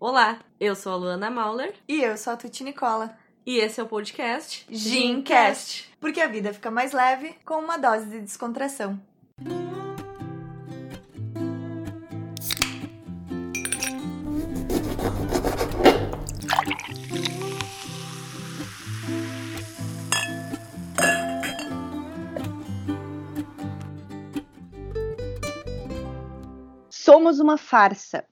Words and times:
Olá, 0.00 0.38
eu 0.58 0.74
sou 0.74 0.92
a 0.92 0.96
Luana 0.96 1.30
Mauler 1.30 1.74
E 1.86 2.00
eu 2.02 2.16
sou 2.16 2.32
a 2.32 2.36
Tuti 2.36 2.64
Nicola. 2.64 3.14
e 3.44 3.58
esse 3.58 3.78
é 3.80 3.82
o 3.82 3.86
podcast 3.86 4.64
Gincast. 4.70 5.90
Porque 6.00 6.20
a 6.22 6.26
vida 6.26 6.54
fica 6.54 6.70
mais 6.70 6.92
leve 6.92 7.34
com 7.44 7.56
uma 7.58 7.76
dose 7.76 8.06
de 8.06 8.20
descontração. 8.20 8.98
Somos 26.90 27.40
uma 27.40 27.56
farsa. 27.56 28.24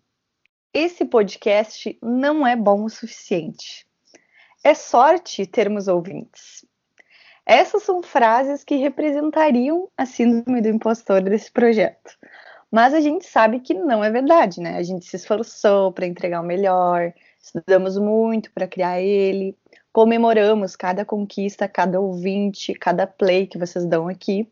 Esse 0.80 1.04
podcast 1.04 1.98
não 2.00 2.46
é 2.46 2.54
bom 2.54 2.84
o 2.84 2.88
suficiente. 2.88 3.84
É 4.62 4.74
sorte 4.74 5.44
termos 5.44 5.88
ouvintes. 5.88 6.64
Essas 7.44 7.82
são 7.82 8.00
frases 8.00 8.62
que 8.62 8.76
representariam 8.76 9.88
a 9.96 10.06
síndrome 10.06 10.60
do 10.60 10.68
impostor 10.68 11.20
desse 11.20 11.50
projeto. 11.50 12.16
Mas 12.70 12.94
a 12.94 13.00
gente 13.00 13.26
sabe 13.26 13.58
que 13.58 13.74
não 13.74 14.04
é 14.04 14.08
verdade, 14.08 14.60
né? 14.60 14.76
A 14.76 14.82
gente 14.84 15.04
se 15.04 15.16
esforçou 15.16 15.90
para 15.90 16.06
entregar 16.06 16.40
o 16.40 16.46
melhor, 16.46 17.12
estudamos 17.42 17.98
muito 17.98 18.52
para 18.52 18.68
criar 18.68 19.00
ele, 19.00 19.58
comemoramos 19.92 20.76
cada 20.76 21.04
conquista, 21.04 21.66
cada 21.66 21.98
ouvinte, 21.98 22.72
cada 22.72 23.04
play 23.04 23.48
que 23.48 23.58
vocês 23.58 23.84
dão 23.84 24.06
aqui. 24.06 24.48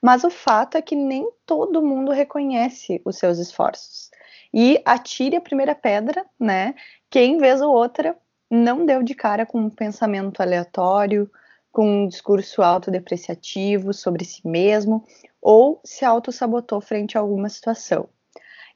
Mas 0.00 0.24
o 0.24 0.30
fato 0.30 0.78
é 0.78 0.80
que 0.80 0.96
nem 0.96 1.30
todo 1.44 1.84
mundo 1.84 2.10
reconhece 2.10 3.02
os 3.04 3.18
seus 3.18 3.36
esforços. 3.36 4.07
E 4.52 4.80
atire 4.84 5.36
a 5.36 5.40
primeira 5.40 5.74
pedra, 5.74 6.24
né? 6.38 6.74
Quem 7.10 7.38
vez 7.38 7.60
ou 7.60 7.72
outra 7.72 8.16
não 8.50 8.86
deu 8.86 9.02
de 9.02 9.14
cara 9.14 9.44
com 9.44 9.60
um 9.60 9.70
pensamento 9.70 10.40
aleatório, 10.40 11.30
com 11.70 12.04
um 12.04 12.08
discurso 12.08 12.62
autodepreciativo 12.62 13.92
sobre 13.92 14.24
si 14.24 14.46
mesmo, 14.46 15.04
ou 15.40 15.80
se 15.84 16.04
auto-sabotou 16.04 16.80
frente 16.80 17.16
a 17.16 17.20
alguma 17.20 17.48
situação. 17.48 18.08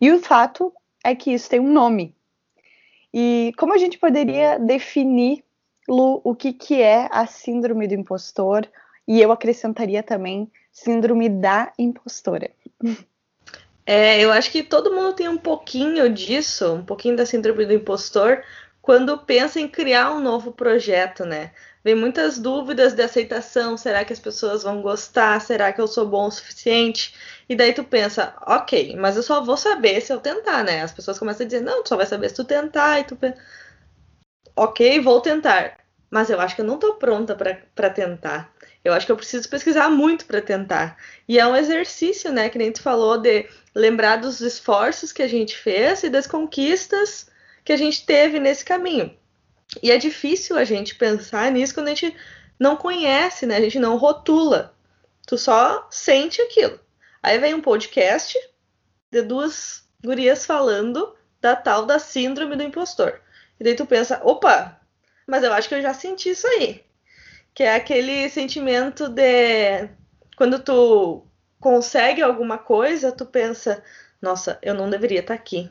E 0.00 0.10
o 0.12 0.20
fato 0.20 0.72
é 1.04 1.14
que 1.14 1.32
isso 1.32 1.48
tem 1.48 1.60
um 1.60 1.72
nome. 1.72 2.14
E 3.12 3.52
como 3.58 3.74
a 3.74 3.78
gente 3.78 3.98
poderia 3.98 4.58
definir, 4.58 5.44
Lu, 5.88 6.20
o 6.24 6.34
que, 6.34 6.52
que 6.52 6.80
é 6.80 7.08
a 7.10 7.26
síndrome 7.26 7.88
do 7.88 7.94
impostor? 7.94 8.68
E 9.06 9.20
eu 9.20 9.32
acrescentaria 9.32 10.02
também 10.02 10.50
síndrome 10.70 11.28
da 11.28 11.72
impostora. 11.78 12.50
É, 13.84 14.20
eu 14.20 14.30
acho 14.32 14.50
que 14.50 14.62
todo 14.62 14.92
mundo 14.92 15.14
tem 15.14 15.28
um 15.28 15.38
pouquinho 15.38 16.08
disso, 16.12 16.74
um 16.74 16.84
pouquinho 16.84 17.16
da 17.16 17.26
síndrome 17.26 17.66
do 17.66 17.72
impostor, 17.72 18.42
quando 18.80 19.18
pensa 19.18 19.60
em 19.60 19.68
criar 19.68 20.12
um 20.12 20.20
novo 20.20 20.52
projeto, 20.52 21.24
né? 21.24 21.52
Vem 21.84 21.94
muitas 21.96 22.38
dúvidas 22.38 22.94
de 22.94 23.02
aceitação, 23.02 23.76
será 23.76 24.04
que 24.04 24.12
as 24.12 24.20
pessoas 24.20 24.62
vão 24.62 24.80
gostar? 24.82 25.40
Será 25.40 25.72
que 25.72 25.80
eu 25.80 25.88
sou 25.88 26.06
bom 26.06 26.26
o 26.28 26.30
suficiente? 26.30 27.14
E 27.48 27.56
daí 27.56 27.72
tu 27.74 27.82
pensa, 27.84 28.34
ok, 28.46 28.94
mas 28.96 29.16
eu 29.16 29.22
só 29.22 29.42
vou 29.42 29.56
saber 29.56 30.00
se 30.00 30.12
eu 30.12 30.20
tentar, 30.20 30.62
né? 30.64 30.82
As 30.82 30.92
pessoas 30.92 31.18
começam 31.18 31.44
a 31.44 31.48
dizer, 31.48 31.60
não, 31.60 31.82
tu 31.82 31.88
só 31.88 31.96
vai 31.96 32.06
saber 32.06 32.28
se 32.28 32.36
tu 32.36 32.44
tentar, 32.44 33.00
e 33.00 33.04
tu 33.04 33.16
pensa, 33.16 33.36
ok, 34.56 35.00
vou 35.00 35.20
tentar, 35.20 35.76
mas 36.12 36.28
eu 36.28 36.38
acho 36.38 36.54
que 36.54 36.60
eu 36.60 36.66
não 36.66 36.78
tô 36.78 36.96
pronta 36.96 37.34
para 37.34 37.88
tentar. 37.88 38.52
Eu 38.84 38.92
acho 38.92 39.06
que 39.06 39.12
eu 39.12 39.16
preciso 39.16 39.48
pesquisar 39.48 39.88
muito 39.88 40.26
para 40.26 40.42
tentar. 40.42 40.98
E 41.26 41.38
é 41.38 41.46
um 41.46 41.56
exercício, 41.56 42.30
né, 42.30 42.50
que 42.50 42.58
nem 42.58 42.70
tu 42.70 42.82
falou, 42.82 43.16
de 43.16 43.48
lembrar 43.74 44.16
dos 44.16 44.42
esforços 44.42 45.10
que 45.10 45.22
a 45.22 45.26
gente 45.26 45.56
fez 45.56 46.02
e 46.02 46.10
das 46.10 46.26
conquistas 46.26 47.30
que 47.64 47.72
a 47.72 47.78
gente 47.78 48.04
teve 48.04 48.38
nesse 48.38 48.62
caminho. 48.62 49.16
E 49.82 49.90
é 49.90 49.96
difícil 49.96 50.58
a 50.58 50.64
gente 50.64 50.96
pensar 50.96 51.50
nisso 51.50 51.72
quando 51.72 51.86
a 51.86 51.94
gente 51.94 52.14
não 52.60 52.76
conhece, 52.76 53.46
né? 53.46 53.56
A 53.56 53.60
gente 53.62 53.78
não 53.78 53.96
rotula. 53.96 54.74
Tu 55.26 55.38
só 55.38 55.88
sente 55.90 56.42
aquilo. 56.42 56.78
Aí 57.22 57.38
vem 57.38 57.54
um 57.54 57.62
podcast 57.62 58.38
de 59.10 59.22
duas 59.22 59.88
gurias 60.04 60.44
falando 60.44 61.16
da 61.40 61.56
tal 61.56 61.86
da 61.86 61.98
síndrome 61.98 62.54
do 62.54 62.62
impostor. 62.62 63.18
E 63.58 63.64
daí 63.64 63.74
tu 63.74 63.86
pensa, 63.86 64.20
opa, 64.22 64.78
mas 65.26 65.42
eu 65.42 65.52
acho 65.52 65.68
que 65.68 65.74
eu 65.74 65.82
já 65.82 65.94
senti 65.94 66.30
isso 66.30 66.46
aí. 66.46 66.84
Que 67.54 67.62
é 67.64 67.74
aquele 67.74 68.28
sentimento 68.28 69.08
de 69.08 69.88
quando 70.36 70.58
tu 70.58 71.26
consegue 71.60 72.22
alguma 72.22 72.58
coisa, 72.58 73.12
tu 73.12 73.24
pensa, 73.24 73.82
nossa, 74.20 74.58
eu 74.62 74.74
não 74.74 74.90
deveria 74.90 75.20
estar 75.20 75.34
aqui. 75.34 75.70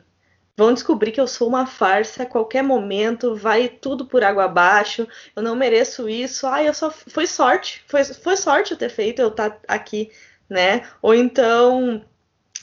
Vão 0.56 0.72
descobrir 0.74 1.12
que 1.12 1.20
eu 1.20 1.26
sou 1.26 1.48
uma 1.48 1.66
farsa 1.66 2.22
a 2.22 2.26
qualquer 2.26 2.62
momento, 2.62 3.34
vai 3.34 3.68
tudo 3.68 4.06
por 4.06 4.22
água 4.22 4.44
abaixo, 4.44 5.08
eu 5.34 5.42
não 5.42 5.56
mereço 5.56 6.08
isso. 6.08 6.46
Ai, 6.46 6.68
eu 6.68 6.74
só 6.74 6.90
foi 6.90 7.26
sorte, 7.26 7.84
foi, 7.88 8.04
foi 8.04 8.36
sorte 8.36 8.72
eu 8.72 8.78
ter 8.78 8.90
feito 8.90 9.20
eu 9.20 9.28
estar 9.28 9.58
aqui, 9.66 10.10
né? 10.48 10.86
Ou 11.00 11.14
então, 11.14 12.04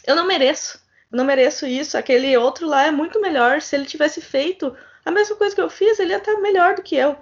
eu 0.06 0.16
não 0.16 0.26
mereço, 0.28 0.80
eu 1.12 1.18
não 1.18 1.26
mereço 1.26 1.66
isso, 1.66 1.98
aquele 1.98 2.38
outro 2.38 2.68
lá 2.68 2.86
é 2.86 2.92
muito 2.92 3.20
melhor, 3.20 3.62
se 3.62 3.76
ele 3.76 3.86
tivesse 3.86 4.22
feito 4.22 4.76
a 5.10 5.12
mesma 5.12 5.36
coisa 5.36 5.56
que 5.56 5.62
eu 5.62 5.70
fiz, 5.70 6.00
ele 6.00 6.12
ia 6.12 6.18
estar 6.18 6.40
melhor 6.40 6.76
do 6.76 6.84
que 6.84 6.96
eu. 6.96 7.16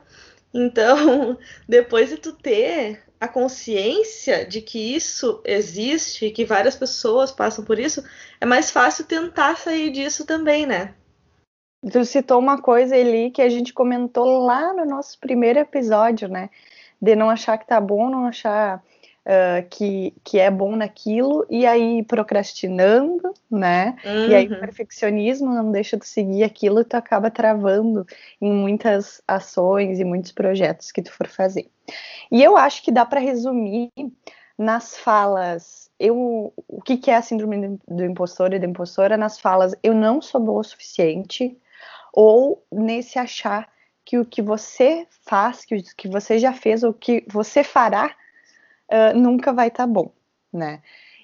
Então, 0.54 1.38
depois 1.68 2.10
de 2.10 2.18
tu 2.18 2.34
ter 2.34 3.02
a 3.20 3.28
consciência 3.28 4.46
de 4.46 4.62
que 4.62 4.96
isso 4.96 5.42
existe, 5.44 6.30
que 6.30 6.46
várias 6.46 6.76
pessoas 6.76 7.32
passam 7.32 7.66
por 7.66 7.80
isso, 7.80 8.04
é 8.40 8.46
mais 8.46 8.70
fácil 8.70 9.06
tentar 9.06 9.58
sair 9.58 9.90
disso 9.90 10.26
também, 10.26 10.68
né? 10.68 10.94
Tu 11.92 12.04
citou 12.06 12.40
uma 12.40 12.62
coisa 12.62 12.96
ali 12.96 13.32
que 13.32 13.42
a 13.42 13.50
gente 13.50 13.74
comentou 13.74 14.46
lá 14.46 14.74
no 14.74 14.86
nosso 14.86 15.18
primeiro 15.20 15.60
episódio, 15.60 16.28
né? 16.28 16.50
De 17.02 17.16
não 17.16 17.30
achar 17.30 17.58
que 17.58 17.68
tá 17.68 17.80
bom, 17.80 18.10
não 18.10 18.28
achar 18.28 18.84
uh, 19.28 19.68
que, 19.70 20.14
que 20.24 20.40
é 20.40 20.50
bom 20.50 20.76
naquilo, 20.76 21.46
e 21.50 21.66
aí 21.66 22.02
procrastinando, 22.04 23.34
né? 23.52 23.98
Uhum. 24.06 24.30
E 24.30 24.36
aí 24.36 24.48
o 24.48 24.60
perfeccionismo 24.60 25.54
não 25.54 25.72
deixa 25.72 25.98
de 25.98 26.08
seguir 26.08 26.44
aquilo 26.44 26.80
e 26.80 26.86
tu 26.86 26.96
acaba 26.96 27.30
travando 27.30 28.06
em 28.42 28.52
muitas 28.52 29.22
ações 29.28 30.00
e 30.00 30.06
muitos 30.06 30.32
projetos 30.32 30.92
que 30.92 31.02
tu 31.02 31.12
for 31.12 31.28
fazer. 31.28 31.70
E 32.32 32.42
eu 32.42 32.56
acho 32.56 32.82
que 32.82 32.92
dá 32.92 33.06
para 33.06 33.20
resumir 33.20 33.92
nas 34.58 34.98
falas, 34.98 35.92
eu, 36.00 36.52
o 36.68 36.82
que, 36.82 36.98
que 36.98 37.12
é 37.12 37.16
a 37.16 37.22
síndrome 37.22 37.78
do 37.88 38.04
impostor 38.04 38.54
e 38.54 38.60
da 38.60 38.66
impostora, 38.66 39.16
nas 39.16 39.38
falas, 39.40 39.76
eu 39.84 39.94
não 39.94 40.20
sou 40.22 40.42
boa 40.42 40.62
o 40.62 40.64
suficiente, 40.64 41.56
ou 42.12 42.64
nesse 42.72 43.20
achar 43.20 43.70
que 44.04 44.18
o 44.18 44.26
que 44.26 44.42
você 44.42 45.06
faz, 45.26 45.64
que 45.64 45.76
o 45.76 45.84
que 45.96 46.08
você 46.08 46.40
já 46.40 46.54
fez, 46.54 46.82
ou 46.82 46.92
que 46.92 47.24
você 47.28 47.64
fará, 47.64 48.16
nunca 49.16 49.54
vai 49.54 49.68
estar 49.68 49.86
tá 49.86 49.88
bom, 49.88 50.12
né? 50.52 50.82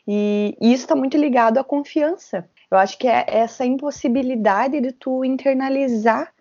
E, 0.08 0.58
e 0.60 0.74
isso 0.74 0.84
está 0.84 0.96
muito 0.96 1.18
ligado 1.18 1.58
à 1.58 1.64
confiança. 1.64 2.48
Eu 2.70 2.78
acho 2.78 2.98
que 2.98 3.08
é 3.08 3.26
essa 3.28 3.66
impossibilidade 3.66 4.82
de 4.82 4.92
tu 4.92 5.24
internalizar 5.24 6.34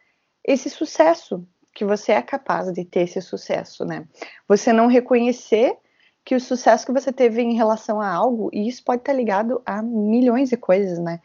esse 0.45 0.69
sucesso, 0.69 1.47
que 1.75 1.85
você 1.85 2.13
é 2.13 2.23
capaz 2.23 2.73
de 2.73 2.85
ter 2.85 3.03
esse 3.03 3.21
sucesso, 3.21 3.85
né? 3.85 4.07
Você 4.49 4.73
não 4.73 4.87
reconhecer 4.87 5.77
que 6.25 6.35
o 6.35 6.41
sucesso 6.41 6.87
que 6.87 6.93
você 6.93 7.13
teve 7.13 7.43
em 7.43 7.55
relação 7.55 8.01
a 8.01 8.09
algo, 8.09 8.51
e 8.53 8.69
isso 8.69 8.85
pode 8.85 9.03
estar 9.03 9.13
ligado 9.13 9.61
a 9.65 9.83
milhões 9.83 10.51
de 10.51 10.57
coisas, 10.57 10.99
né? 10.99 11.21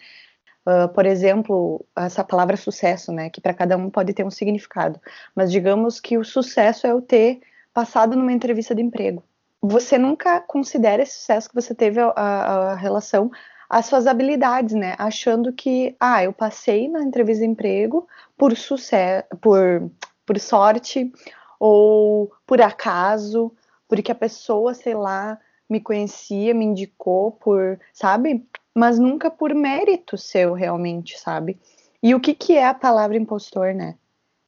Uh, 0.65 0.89
por 0.89 1.05
exemplo, 1.05 1.85
essa 1.95 2.23
palavra 2.23 2.57
sucesso, 2.57 3.11
né? 3.11 3.29
Que 3.29 3.39
para 3.39 3.53
cada 3.53 3.77
um 3.77 3.89
pode 3.89 4.13
ter 4.13 4.25
um 4.25 4.31
significado. 4.31 4.99
Mas 5.35 5.51
digamos 5.51 5.99
que 5.99 6.17
o 6.17 6.23
sucesso 6.23 6.85
é 6.85 6.93
o 6.93 7.01
ter 7.01 7.39
passado 7.73 8.15
numa 8.15 8.33
entrevista 8.33 8.75
de 8.75 8.81
emprego. 8.81 9.23
Você 9.61 9.97
nunca 9.97 10.39
considera 10.41 11.03
esse 11.03 11.15
sucesso 11.15 11.49
que 11.49 11.55
você 11.55 11.73
teve 11.73 11.99
a, 11.99 12.09
a, 12.15 12.71
a 12.71 12.75
relação 12.75 13.31
às 13.69 13.85
suas 13.85 14.07
habilidades, 14.07 14.75
né? 14.75 14.95
Achando 14.97 15.51
que, 15.51 15.95
ah, 15.99 16.23
eu 16.23 16.31
passei 16.31 16.87
na 16.87 17.01
entrevista 17.01 17.43
de 17.43 17.51
emprego 17.51 18.07
por 18.37 18.55
sucesso, 18.55 19.25
por 19.41 19.89
por 20.27 20.37
sorte 20.39 21.09
ou 21.57 22.29
por 22.45 22.61
acaso, 22.61 23.51
porque 23.87 24.11
a 24.11 24.15
pessoa, 24.15 24.73
sei 24.73 24.93
lá, 24.93 25.39
me 25.69 25.79
conhecia, 25.79 26.53
me 26.53 26.65
indicou 26.65 27.31
por, 27.31 27.79
sabe? 27.93 28.45
Mas 28.75 28.99
nunca 28.99 29.31
por 29.31 29.55
mérito 29.55 30.17
seu 30.17 30.53
realmente, 30.53 31.17
sabe? 31.17 31.57
E 32.03 32.13
o 32.13 32.19
que 32.19 32.35
que 32.35 32.53
é 32.53 32.67
a 32.67 32.73
palavra 32.73 33.17
impostor, 33.17 33.73
né? 33.73 33.97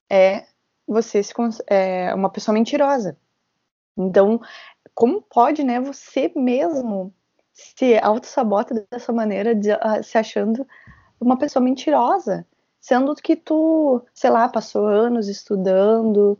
É 0.10 0.46
você 0.86 1.24
se 1.24 1.34
é 1.68 2.14
uma 2.14 2.30
pessoa 2.30 2.54
mentirosa. 2.54 3.18
Então, 3.98 4.40
como 5.00 5.22
pode, 5.22 5.64
né, 5.64 5.80
você 5.80 6.30
mesmo 6.36 7.14
se 7.54 7.98
auto-sabota 7.98 8.86
dessa 8.92 9.14
maneira, 9.14 9.56
de, 9.56 9.72
uh, 9.72 10.04
se 10.04 10.18
achando 10.18 10.68
uma 11.20 11.38
pessoa 11.38 11.64
mentirosa? 11.64 12.46
sendo 12.80 13.14
que 13.16 13.36
tu, 13.36 14.02
sei 14.14 14.30
lá, 14.30 14.48
passou 14.48 14.88
anos 14.88 15.28
estudando, 15.28 16.40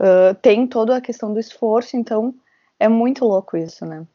uh, 0.00 0.34
tem 0.42 0.66
toda 0.66 0.96
a 0.96 1.00
questão 1.00 1.32
do 1.32 1.38
esforço, 1.38 1.96
então 1.96 2.34
é 2.78 2.88
muito 2.88 3.24
louco 3.24 3.56
isso, 3.56 3.86
né? 3.86 4.06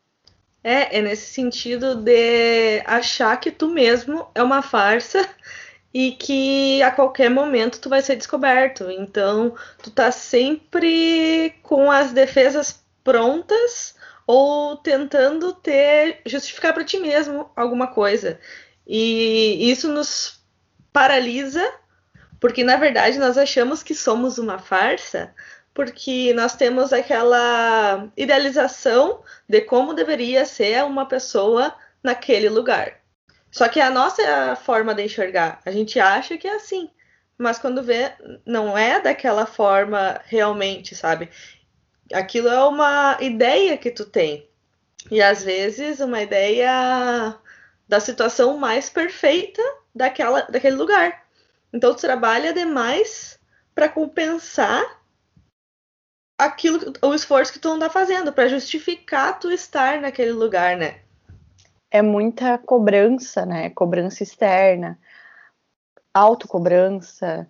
É, 0.64 1.00
é 1.00 1.02
nesse 1.02 1.34
sentido 1.34 1.96
de 1.96 2.82
achar 2.86 3.38
que 3.38 3.52
tu 3.52 3.68
mesmo 3.68 4.28
é 4.34 4.42
uma 4.42 4.62
farsa 4.62 5.28
e 5.94 6.12
que 6.12 6.82
a 6.82 6.92
qualquer 6.92 7.30
momento 7.30 7.80
tu 7.80 7.90
vai 7.90 8.02
ser 8.02 8.16
descoberto. 8.16 8.90
Então, 8.90 9.54
tu 9.82 9.92
tá 9.92 10.12
sempre 10.12 11.54
com 11.62 11.92
as 11.92 12.14
defesas 12.14 12.83
prontas 13.04 13.96
ou 14.26 14.78
tentando 14.78 15.54
ter 15.54 16.22
justificar 16.26 16.74
para 16.74 16.84
ti 16.84 16.98
mesmo 16.98 17.52
alguma 17.56 17.88
coisa. 17.88 18.40
E 18.88 19.70
isso 19.72 19.92
nos 19.92 20.42
paralisa, 20.92 21.74
porque 22.40 22.64
na 22.64 22.76
verdade 22.76 23.18
nós 23.18 23.38
achamos 23.38 23.84
que 23.84 23.96
somos 23.96 24.38
uma 24.38 24.60
farsa, 24.60 25.34
porque 25.74 26.34
nós 26.34 26.56
temos 26.56 26.94
aquela 26.94 28.10
idealização 28.16 29.24
de 29.48 29.62
como 29.62 29.94
deveria 29.94 30.46
ser 30.46 30.84
uma 30.84 31.08
pessoa 31.08 31.74
naquele 32.02 32.50
lugar. 32.50 33.02
Só 33.50 33.68
que 33.68 33.80
a 33.80 33.90
nossa 33.90 34.56
forma 34.56 34.94
de 34.94 35.04
enxergar, 35.04 35.60
a 35.66 35.72
gente 35.72 36.00
acha 36.00 36.38
que 36.38 36.48
é 36.48 36.56
assim, 36.56 36.90
mas 37.38 37.60
quando 37.60 37.84
vê, 37.84 38.14
não 38.46 38.78
é 38.78 39.00
daquela 39.00 39.46
forma 39.46 40.20
realmente, 40.26 40.96
sabe? 40.96 41.30
Aquilo 42.14 42.48
é 42.48 42.64
uma 42.64 43.18
ideia 43.20 43.78
que 43.78 43.92
tu 43.92 44.06
tem. 44.06 44.48
E 45.12 45.22
às 45.22 45.44
vezes 45.44 46.00
uma 46.00 46.22
ideia 46.22 47.36
da 47.88 48.00
situação 48.00 48.58
mais 48.58 48.90
perfeita 48.90 49.62
daquela, 49.94 50.42
daquele 50.42 50.76
lugar. 50.76 51.26
Então 51.74 51.94
tu 51.94 52.02
trabalha 52.02 52.54
demais 52.54 53.40
para 53.76 53.90
compensar 53.90 55.02
aquilo, 56.38 56.94
o 57.02 57.14
esforço 57.14 57.52
que 57.52 57.60
tu 57.60 57.70
não 57.70 57.80
tá 57.80 57.90
fazendo, 57.90 58.32
para 58.32 58.48
justificar 58.48 59.40
tu 59.40 59.52
estar 59.52 60.00
naquele 60.00 60.32
lugar, 60.32 60.78
né? 60.78 61.04
é 61.94 62.02
muita 62.02 62.58
cobrança, 62.58 63.46
né? 63.46 63.70
Cobrança 63.70 64.24
externa, 64.24 65.00
autocobrança, 66.12 67.48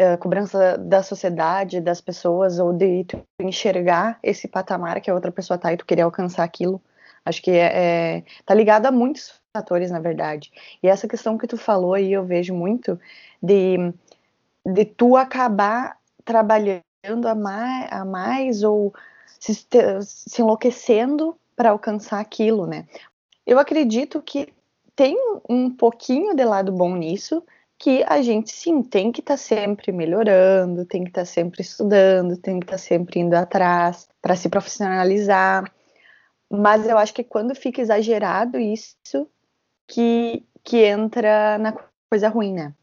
é, 0.00 0.16
cobrança 0.16 0.78
da 0.78 1.02
sociedade, 1.02 1.78
das 1.78 2.00
pessoas, 2.00 2.58
ou 2.58 2.72
de 2.72 3.04
tu 3.04 3.22
enxergar 3.38 4.18
esse 4.22 4.48
patamar 4.48 4.98
que 4.98 5.10
a 5.10 5.14
outra 5.14 5.30
pessoa 5.30 5.58
tá 5.58 5.70
e 5.74 5.76
tu 5.76 5.84
querer 5.84 6.00
alcançar 6.00 6.42
aquilo. 6.42 6.80
Acho 7.22 7.42
que 7.42 7.50
é, 7.50 8.16
é, 8.16 8.24
tá 8.46 8.54
ligado 8.54 8.86
a 8.86 8.90
muitos 8.90 9.38
fatores, 9.54 9.90
na 9.90 10.00
verdade. 10.00 10.50
E 10.82 10.88
essa 10.88 11.06
questão 11.06 11.36
que 11.36 11.46
tu 11.46 11.58
falou 11.58 11.92
aí, 11.92 12.14
eu 12.14 12.24
vejo 12.24 12.54
muito 12.54 12.98
de, 13.42 13.76
de 14.64 14.86
tu 14.86 15.16
acabar 15.18 15.98
trabalhando 16.24 16.82
a 17.28 17.34
mais, 17.34 17.92
a 17.92 18.02
mais 18.02 18.62
ou 18.62 18.94
se, 19.38 19.66
se 20.00 20.40
enlouquecendo 20.40 21.36
para 21.54 21.72
alcançar 21.72 22.20
aquilo, 22.20 22.66
né? 22.66 22.86
Eu 23.46 23.58
acredito 23.58 24.22
que 24.22 24.48
tem 24.96 25.14
um 25.46 25.70
pouquinho 25.70 26.34
de 26.34 26.44
lado 26.44 26.72
bom 26.72 26.96
nisso, 26.96 27.42
que 27.80 28.04
a 28.06 28.20
gente 28.20 28.52
sim 28.52 28.82
tem 28.82 29.10
que 29.10 29.20
estar 29.20 29.34
tá 29.34 29.38
sempre 29.38 29.90
melhorando, 29.90 30.84
tem 30.84 31.02
que 31.02 31.08
estar 31.08 31.22
tá 31.22 31.24
sempre 31.24 31.62
estudando, 31.62 32.36
tem 32.36 32.60
que 32.60 32.66
estar 32.66 32.76
tá 32.76 32.78
sempre 32.78 33.20
indo 33.20 33.32
atrás 33.32 34.06
para 34.20 34.36
se 34.36 34.50
profissionalizar. 34.50 35.64
Mas 36.52 36.86
eu 36.86 36.98
acho 36.98 37.14
que 37.14 37.24
quando 37.24 37.54
fica 37.54 37.80
exagerado 37.80 38.58
isso, 38.58 39.26
que, 39.88 40.44
que 40.62 40.84
entra 40.84 41.56
na 41.56 41.74
coisa 42.10 42.28
ruim, 42.28 42.52
né? 42.52 42.74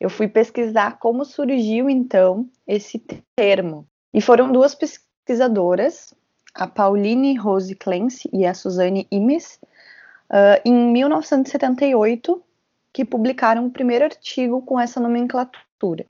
Eu 0.00 0.08
fui 0.08 0.26
pesquisar 0.26 0.98
como 0.98 1.26
surgiu 1.26 1.90
então 1.90 2.48
esse 2.66 2.98
termo, 3.36 3.86
e 4.14 4.22
foram 4.22 4.50
duas 4.50 4.74
pesquisadoras, 4.74 6.14
a 6.54 6.66
Pauline 6.66 7.36
Rose 7.36 7.74
Clancy 7.74 8.28
e 8.32 8.44
a 8.44 8.54
Suzanne 8.54 9.06
Imes, 9.10 9.58
uh, 10.30 10.60
em 10.64 10.74
1978, 10.92 12.42
que 12.92 13.04
publicaram 13.04 13.66
o 13.66 13.70
primeiro 13.70 14.04
artigo 14.04 14.60
com 14.62 14.78
essa 14.78 15.00
nomenclatura, 15.00 16.04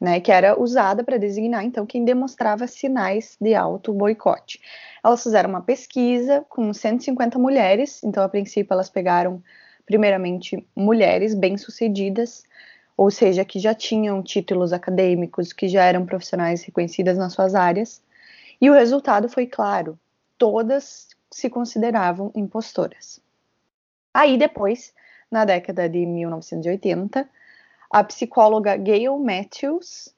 né, 0.00 0.20
que 0.20 0.32
era 0.32 0.58
usada 0.58 1.04
para 1.04 1.18
designar 1.18 1.64
então 1.64 1.84
quem 1.84 2.04
demonstrava 2.04 2.66
sinais 2.66 3.36
de 3.40 3.54
auto 3.54 3.92
boicote. 3.92 4.60
Elas 5.04 5.22
fizeram 5.22 5.50
uma 5.50 5.60
pesquisa 5.60 6.44
com 6.48 6.72
150 6.72 7.38
mulheres, 7.38 8.02
então 8.02 8.22
a 8.22 8.28
princípio 8.28 8.72
elas 8.72 8.88
pegaram 8.88 9.42
primeiramente 9.84 10.66
mulheres 10.74 11.34
bem-sucedidas 11.34 12.42
ou 12.96 13.10
seja, 13.10 13.44
que 13.44 13.58
já 13.58 13.74
tinham 13.74 14.22
títulos 14.22 14.72
acadêmicos, 14.72 15.52
que 15.52 15.68
já 15.68 15.84
eram 15.84 16.06
profissionais 16.06 16.62
reconhecidas 16.62 17.18
nas 17.18 17.32
suas 17.32 17.54
áreas, 17.54 18.00
e 18.64 18.70
o 18.70 18.72
resultado 18.72 19.28
foi 19.28 19.46
claro: 19.46 19.98
todas 20.38 21.08
se 21.30 21.50
consideravam 21.50 22.32
impostoras. 22.34 23.20
Aí 24.14 24.38
depois, 24.38 24.94
na 25.30 25.44
década 25.44 25.86
de 25.86 26.06
1980, 26.06 27.28
a 27.90 28.04
psicóloga 28.04 28.74
Gail 28.78 29.18
Matthews 29.18 30.14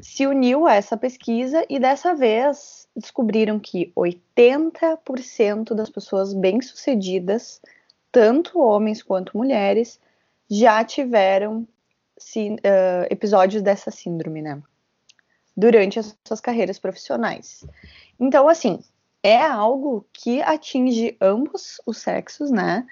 se 0.00 0.26
uniu 0.26 0.66
a 0.66 0.74
essa 0.74 0.96
pesquisa 0.96 1.64
e 1.68 1.78
dessa 1.78 2.16
vez 2.16 2.88
descobriram 2.96 3.60
que 3.60 3.92
80% 3.96 5.72
das 5.72 5.88
pessoas 5.88 6.34
bem-sucedidas, 6.34 7.62
tanto 8.10 8.58
homens 8.58 9.04
quanto 9.04 9.38
mulheres, 9.38 10.00
já 10.50 10.82
tiveram 10.82 11.60
uh, 11.60 13.06
episódios 13.08 13.62
dessa 13.62 13.92
síndrome, 13.92 14.42
né? 14.42 14.60
Durante 15.56 15.98
as 15.98 16.16
suas 16.26 16.40
carreiras 16.40 16.78
profissionais. 16.78 17.64
Então, 18.18 18.48
assim, 18.48 18.82
é 19.22 19.40
algo 19.40 20.04
que 20.12 20.42
atinge 20.42 21.16
ambos 21.20 21.80
os 21.86 21.98
sexos, 21.98 22.50
né? 22.50 22.86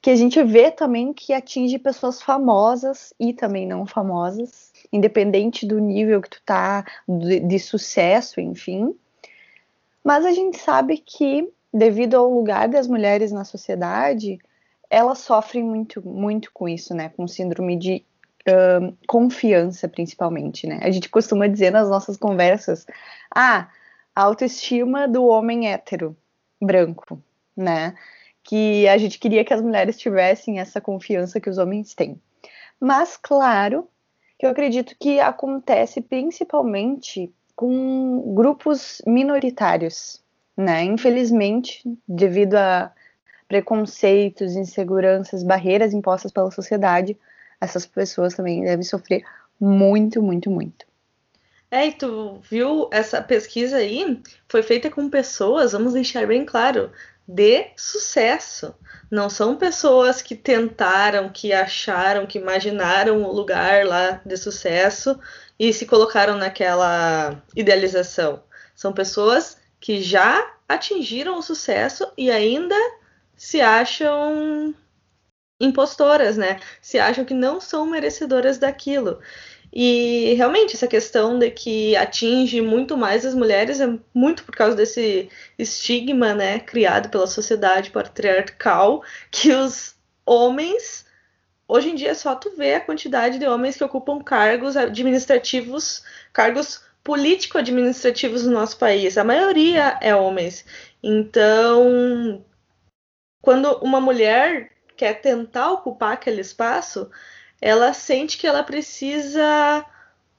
Que 0.00 0.10
a 0.10 0.16
gente 0.16 0.42
vê 0.42 0.70
também 0.70 1.12
que 1.12 1.32
atinge 1.32 1.78
pessoas 1.78 2.22
famosas 2.22 3.12
e 3.18 3.32
também 3.32 3.66
não 3.66 3.86
famosas, 3.86 4.72
independente 4.92 5.66
do 5.66 5.78
nível 5.78 6.22
que 6.22 6.30
tu 6.30 6.42
tá, 6.44 6.84
de, 7.08 7.40
de 7.40 7.58
sucesso, 7.58 8.40
enfim. 8.40 8.94
Mas 10.02 10.24
a 10.24 10.32
gente 10.32 10.58
sabe 10.58 10.98
que, 10.98 11.48
devido 11.72 12.14
ao 12.14 12.32
lugar 12.32 12.68
das 12.68 12.86
mulheres 12.86 13.30
na 13.30 13.44
sociedade, 13.44 14.38
elas 14.88 15.18
sofrem 15.18 15.62
muito, 15.62 16.06
muito 16.06 16.50
com 16.52 16.68
isso, 16.68 16.94
né? 16.94 17.10
Com 17.10 17.26
síndrome 17.28 17.76
de 17.76 18.04
confiança, 19.06 19.88
principalmente, 19.88 20.66
né? 20.66 20.80
A 20.82 20.90
gente 20.90 21.08
costuma 21.08 21.46
dizer 21.46 21.70
nas 21.70 21.88
nossas 21.88 22.16
conversas, 22.16 22.86
ah, 23.34 23.68
a 24.14 24.22
autoestima 24.22 25.06
do 25.06 25.24
homem 25.26 25.68
hétero, 25.68 26.16
branco, 26.60 27.22
né? 27.56 27.94
Que 28.42 28.88
a 28.88 28.98
gente 28.98 29.18
queria 29.18 29.44
que 29.44 29.54
as 29.54 29.60
mulheres 29.60 29.98
tivessem 29.98 30.58
essa 30.58 30.80
confiança 30.80 31.40
que 31.40 31.50
os 31.50 31.58
homens 31.58 31.94
têm. 31.94 32.20
Mas, 32.80 33.16
claro, 33.16 33.88
que 34.38 34.46
eu 34.46 34.50
acredito 34.50 34.94
que 34.98 35.20
acontece 35.20 36.00
principalmente 36.00 37.32
com 37.56 38.34
grupos 38.34 39.02
minoritários, 39.06 40.22
né? 40.56 40.84
Infelizmente, 40.84 41.82
devido 42.06 42.54
a 42.54 42.92
preconceitos, 43.48 44.54
inseguranças, 44.54 45.42
barreiras 45.42 45.94
impostas 45.94 46.30
pela 46.30 46.50
sociedade, 46.50 47.18
essas 47.60 47.86
pessoas 47.86 48.34
também 48.34 48.62
devem 48.62 48.84
sofrer 48.84 49.24
muito, 49.60 50.22
muito, 50.22 50.50
muito. 50.50 50.86
É, 51.70 51.86
e 51.86 51.92
tu 51.92 52.40
viu 52.48 52.88
essa 52.90 53.20
pesquisa 53.20 53.76
aí? 53.76 54.22
Foi 54.48 54.62
feita 54.62 54.90
com 54.90 55.10
pessoas, 55.10 55.72
vamos 55.72 55.92
deixar 55.92 56.26
bem 56.26 56.46
claro, 56.46 56.90
de 57.26 57.66
sucesso. 57.76 58.74
Não 59.10 59.28
são 59.28 59.56
pessoas 59.56 60.22
que 60.22 60.34
tentaram, 60.34 61.28
que 61.28 61.52
acharam, 61.52 62.26
que 62.26 62.38
imaginaram 62.38 63.22
o 63.22 63.32
lugar 63.32 63.84
lá 63.84 64.20
de 64.24 64.36
sucesso 64.36 65.18
e 65.58 65.72
se 65.72 65.84
colocaram 65.84 66.36
naquela 66.36 67.42
idealização. 67.54 68.42
São 68.74 68.92
pessoas 68.92 69.58
que 69.78 70.00
já 70.00 70.54
atingiram 70.66 71.38
o 71.38 71.42
sucesso 71.42 72.10
e 72.16 72.30
ainda 72.30 72.76
se 73.36 73.60
acham 73.60 74.74
impostoras, 75.60 76.36
né? 76.36 76.60
Se 76.80 76.98
acham 76.98 77.24
que 77.24 77.34
não 77.34 77.60
são 77.60 77.86
merecedoras 77.86 78.58
daquilo. 78.58 79.20
E 79.72 80.34
realmente 80.34 80.74
essa 80.74 80.88
questão 80.88 81.38
de 81.38 81.50
que 81.50 81.94
atinge 81.96 82.60
muito 82.60 82.96
mais 82.96 83.26
as 83.26 83.34
mulheres 83.34 83.80
é 83.80 83.98
muito 84.14 84.44
por 84.44 84.54
causa 84.54 84.74
desse 84.74 85.28
estigma, 85.58 86.34
né, 86.34 86.58
criado 86.58 87.10
pela 87.10 87.26
sociedade 87.26 87.90
patriarcal, 87.90 89.02
que 89.30 89.52
os 89.52 89.94
homens 90.24 91.06
hoje 91.66 91.90
em 91.90 91.94
dia 91.94 92.14
só 92.14 92.34
tu 92.34 92.56
vê 92.56 92.74
a 92.74 92.80
quantidade 92.80 93.38
de 93.38 93.46
homens 93.46 93.76
que 93.76 93.84
ocupam 93.84 94.22
cargos 94.22 94.76
administrativos, 94.76 96.02
cargos 96.32 96.82
político-administrativos 97.04 98.44
no 98.44 98.52
nosso 98.52 98.78
país. 98.78 99.18
A 99.18 99.24
maioria 99.24 99.98
é 100.00 100.14
homens. 100.14 100.64
Então, 101.02 102.44
quando 103.42 103.70
uma 103.78 104.00
mulher 104.00 104.72
quer 104.98 105.20
tentar 105.20 105.70
ocupar 105.70 106.12
aquele 106.12 106.40
espaço, 106.40 107.08
ela 107.60 107.92
sente 107.92 108.36
que 108.36 108.46
ela 108.46 108.64
precisa 108.64 109.86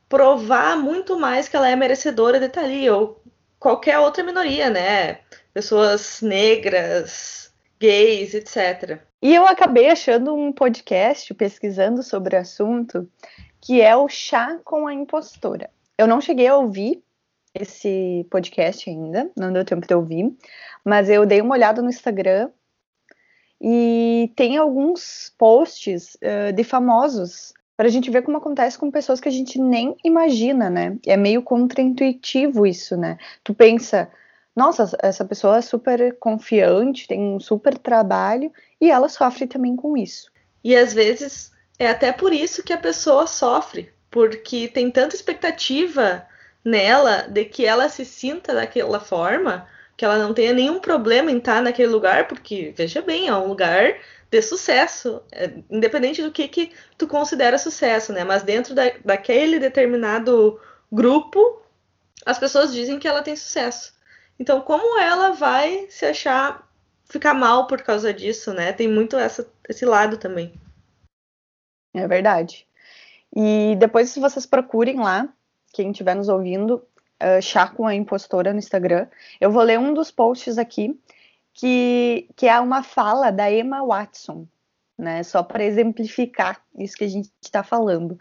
provar 0.10 0.78
muito 0.78 1.18
mais 1.18 1.48
que 1.48 1.56
ela 1.56 1.70
é 1.70 1.76
merecedora 1.76 2.40
de 2.40 2.48
estar 2.48 2.64
ali, 2.64 2.90
ou 2.90 3.24
qualquer 3.58 3.98
outra 4.00 4.24
minoria, 4.24 4.70
né? 4.70 5.20
Pessoas 5.54 6.22
negras, 6.22 7.54
gays, 7.80 8.34
etc. 8.34 9.00
E 9.22 9.34
eu 9.34 9.48
acabei 9.48 9.90
achando 9.90 10.36
um 10.36 10.52
podcast 10.52 11.34
pesquisando 11.34 12.04
sobre 12.04 12.36
o 12.36 12.40
assunto 12.40 13.10
que 13.62 13.82
é 13.82 13.96
o 13.96 14.08
Chá 14.08 14.60
com 14.64 14.88
a 14.88 14.94
Impostora. 14.94 15.70
Eu 15.98 16.08
não 16.08 16.22
cheguei 16.22 16.48
a 16.48 16.58
ouvir 16.58 17.02
esse 17.54 18.26
podcast 18.30 18.90
ainda, 18.90 19.30
não 19.36 19.52
deu 19.52 19.66
tempo 19.66 19.88
de 19.88 19.94
ouvir, 19.94 20.34
mas 20.84 21.10
eu 21.10 21.26
dei 21.26 21.42
uma 21.42 21.56
olhada 21.56 21.82
no 21.82 21.90
Instagram 21.90 22.50
e 23.62 24.32
tem 24.36 24.58
alguns 24.58 25.34
posts 25.38 26.16
uh, 26.16 26.54
de 26.54 26.64
famosos 26.64 27.54
para 27.76 27.88
a 27.88 27.92
gente 27.92 28.12
ver 28.12 28.24
como 28.24 28.38
acontece 28.38 28.78
com 28.78 28.92
pessoas 28.92 29.22
que 29.22 29.30
a 29.30 29.32
gente 29.32 29.60
nem 29.60 29.96
imagina, 30.04 30.70
né? 30.70 30.98
É 31.06 31.16
meio 31.16 31.42
contraintuitivo 31.42 32.66
isso, 32.66 32.98
né? 32.98 33.18
Tu 33.42 33.54
pensa, 33.54 34.10
nossa, 34.56 34.98
essa 35.02 35.24
pessoa 35.24 35.58
é 35.58 35.62
super 35.62 36.18
confiante, 36.20 37.08
tem 37.08 37.22
um 37.22 37.40
super 37.40 37.78
trabalho 37.78 38.52
e 38.82 38.92
ela 38.92 39.08
sofre 39.08 39.48
também 39.48 39.76
com 39.78 39.96
isso. 39.96 40.30
E 40.62 40.76
às 40.76 40.94
vezes 40.94 41.52
é 41.78 41.88
até 41.88 42.12
por 42.12 42.34
isso 42.34 42.64
que 42.64 42.74
a 42.74 42.78
pessoa 42.78 43.26
sofre, 43.26 43.90
porque 44.12 44.68
tem 44.68 44.92
tanta 44.92 45.16
expectativa 45.16 46.28
nela 46.64 47.22
de 47.30 47.46
que 47.46 47.66
ela 47.66 47.88
se 47.88 48.04
sinta 48.04 48.54
daquela 48.54 49.00
forma, 49.00 49.66
que 50.00 50.06
ela 50.06 50.18
não 50.18 50.34
tenha 50.34 50.54
nenhum 50.54 50.80
problema 50.80 51.30
em 51.30 51.40
estar 51.40 51.62
naquele 51.62 51.90
lugar, 51.90 52.26
porque 52.26 52.74
veja 52.74 53.02
bem, 53.02 53.28
é 53.28 53.36
um 53.36 53.50
lugar 53.50 54.00
de 54.32 54.42
sucesso, 54.42 55.22
é, 55.30 55.52
independente 55.70 56.24
do 56.24 56.32
que, 56.32 56.48
que 56.48 56.72
tu 56.98 57.06
considera 57.06 57.58
sucesso, 57.58 58.14
né? 58.14 58.24
Mas 58.24 58.42
dentro 58.42 58.74
da, 58.74 58.84
daquele 59.04 59.60
determinado 59.60 60.58
grupo, 60.90 61.62
as 62.26 62.40
pessoas 62.40 62.72
dizem 62.72 62.98
que 62.98 63.10
ela 63.10 63.22
tem 63.22 63.36
sucesso. 63.36 63.94
Então, 64.40 64.62
como 64.62 64.98
ela 65.02 65.32
vai 65.32 65.88
se 65.90 66.06
achar 66.06 66.66
ficar 67.04 67.34
mal 67.34 67.68
por 67.68 67.82
causa 67.82 68.14
disso, 68.14 68.54
né? 68.54 68.72
Tem 68.72 68.88
muito 68.88 69.18
essa, 69.18 69.52
esse 69.68 69.84
lado 69.84 70.16
também. 70.16 70.54
É 71.94 72.08
verdade. 72.08 72.66
E 73.36 73.76
depois, 73.78 74.12
se 74.12 74.22
vocês 74.22 74.46
procurem 74.46 74.98
lá, 74.98 75.28
quem 75.74 75.92
estiver 75.92 76.16
nos 76.16 76.30
ouvindo, 76.30 76.88
Chá 77.42 77.68
com 77.68 77.86
a 77.86 77.96
Impostora 77.96 78.54
no 78.54 78.60
Instagram, 78.60 79.08
eu 79.40 79.52
vou 79.52 79.64
ler 79.64 79.78
um 79.78 79.94
dos 79.94 80.12
posts 80.12 80.58
aqui 80.58 81.00
que, 81.54 82.30
que 82.36 82.48
é 82.48 82.60
uma 82.60 82.84
fala 82.84 83.32
da 83.32 83.52
Emma 83.52 83.86
Watson, 83.86 84.48
né? 84.98 85.24
Só 85.24 85.44
para 85.44 85.64
exemplificar 85.64 86.62
isso 86.78 86.96
que 86.96 87.04
a 87.04 87.08
gente 87.10 87.30
está 87.42 87.64
falando. 87.64 88.18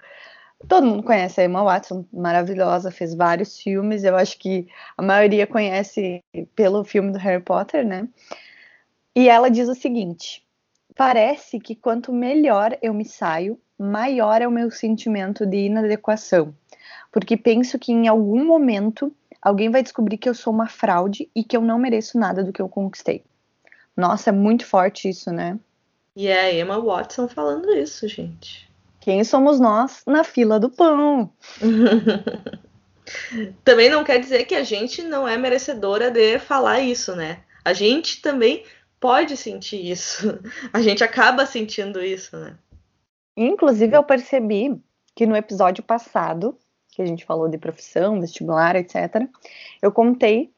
Todo 0.66 0.86
mundo 0.86 1.04
conhece 1.04 1.40
a 1.40 1.44
Emma 1.44 1.62
Watson, 1.62 2.04
maravilhosa, 2.12 2.90
fez 2.90 3.14
vários 3.14 3.60
filmes. 3.60 4.02
Eu 4.02 4.16
acho 4.16 4.36
que 4.38 4.66
a 4.96 5.02
maioria 5.02 5.46
conhece 5.46 6.20
pelo 6.56 6.82
filme 6.82 7.12
do 7.12 7.18
Harry 7.18 7.42
Potter, 7.42 7.86
né? 7.86 8.08
E 9.14 9.28
ela 9.28 9.48
diz 9.48 9.68
o 9.68 9.74
seguinte: 9.74 10.44
parece 10.96 11.60
que 11.60 11.76
quanto 11.76 12.12
melhor 12.12 12.76
eu 12.82 12.92
me 12.92 13.04
saio, 13.04 13.60
maior 13.78 14.42
é 14.42 14.48
o 14.48 14.50
meu 14.50 14.70
sentimento 14.70 15.46
de 15.46 15.66
inadequação, 15.66 16.52
porque 17.10 17.36
penso 17.36 17.78
que 17.78 17.92
em 17.92 18.08
algum 18.08 18.44
momento 18.44 19.12
alguém 19.40 19.70
vai 19.70 19.82
descobrir 19.82 20.18
que 20.18 20.28
eu 20.28 20.34
sou 20.34 20.52
uma 20.52 20.68
fraude 20.68 21.28
e 21.34 21.42
que 21.42 21.56
eu 21.56 21.60
não 21.60 21.78
mereço 21.78 22.18
nada 22.18 22.44
do 22.44 22.52
que 22.52 22.60
eu 22.60 22.68
conquistei. 22.68 23.24
Nossa, 23.96 24.30
é 24.30 24.32
muito 24.32 24.64
forte 24.64 25.08
isso, 25.08 25.32
né? 25.32 25.58
E 26.14 26.28
é 26.28 26.40
a 26.40 26.54
Emma 26.54 26.80
Watson 26.80 27.28
falando 27.28 27.72
isso, 27.72 28.06
gente. 28.08 28.68
Quem 29.00 29.22
somos 29.24 29.58
nós 29.58 30.02
na 30.06 30.24
fila 30.24 30.58
do 30.58 30.70
pão? 30.70 31.30
também 33.64 33.88
não 33.88 34.04
quer 34.04 34.18
dizer 34.18 34.44
que 34.44 34.54
a 34.54 34.62
gente 34.62 35.02
não 35.02 35.26
é 35.26 35.36
merecedora 35.36 36.10
de 36.10 36.38
falar 36.38 36.80
isso, 36.80 37.14
né? 37.14 37.40
A 37.64 37.72
gente 37.72 38.20
também 38.20 38.64
pode 39.00 39.36
sentir 39.36 39.90
isso. 39.90 40.38
A 40.72 40.80
gente 40.80 41.04
acaba 41.04 41.46
sentindo 41.46 42.02
isso, 42.02 42.36
né? 42.36 42.56
Inclusive, 43.36 43.96
eu 43.96 44.02
percebi 44.02 44.80
que 45.14 45.26
no 45.26 45.36
episódio 45.36 45.82
passado, 45.82 46.58
que 46.98 47.02
a 47.02 47.06
gente 47.06 47.24
falou 47.24 47.48
de 47.48 47.56
profissão, 47.56 48.20
vestibular, 48.20 48.74
etc., 48.74 49.24
eu 49.80 49.92
contei 49.92 50.50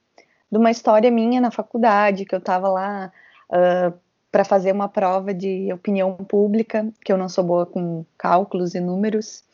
de 0.50 0.56
uma 0.56 0.70
história 0.70 1.10
minha 1.10 1.38
na 1.38 1.50
faculdade, 1.50 2.24
que 2.24 2.34
eu 2.34 2.38
estava 2.38 2.66
lá 2.66 3.12
uh, 3.50 3.92
para 4.32 4.42
fazer 4.42 4.72
uma 4.72 4.88
prova 4.88 5.34
de 5.34 5.70
opinião 5.70 6.16
pública, 6.16 6.90
que 7.04 7.12
eu 7.12 7.18
não 7.18 7.28
sou 7.28 7.44
boa 7.44 7.66
com 7.66 8.06
cálculos 8.16 8.74
e 8.74 8.80
números. 8.80 9.44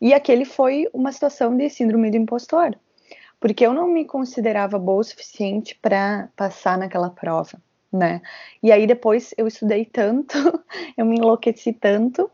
E 0.00 0.12
aquele 0.12 0.44
foi 0.44 0.88
uma 0.92 1.12
situação 1.12 1.56
de 1.56 1.70
síndrome 1.70 2.10
do 2.10 2.16
impostor, 2.16 2.74
porque 3.38 3.64
eu 3.64 3.72
não 3.72 3.86
me 3.86 4.04
considerava 4.04 4.80
boa 4.80 5.00
o 5.00 5.04
suficiente 5.04 5.78
para 5.80 6.28
passar 6.34 6.76
naquela 6.76 7.08
prova, 7.08 7.56
né? 7.92 8.20
E 8.60 8.72
aí 8.72 8.84
depois 8.84 9.32
eu 9.38 9.46
estudei 9.46 9.84
tanto, 9.84 10.36
eu 10.98 11.06
me 11.06 11.18
enlouqueci 11.18 11.72
tanto, 11.72 12.28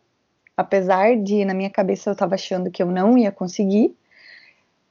apesar 0.56 1.14
de 1.16 1.44
na 1.44 1.52
minha 1.52 1.70
cabeça 1.70 2.08
eu 2.08 2.14
estava 2.14 2.34
achando 2.34 2.70
que 2.70 2.82
eu 2.82 2.90
não 2.90 3.18
ia 3.18 3.30
conseguir, 3.30 3.94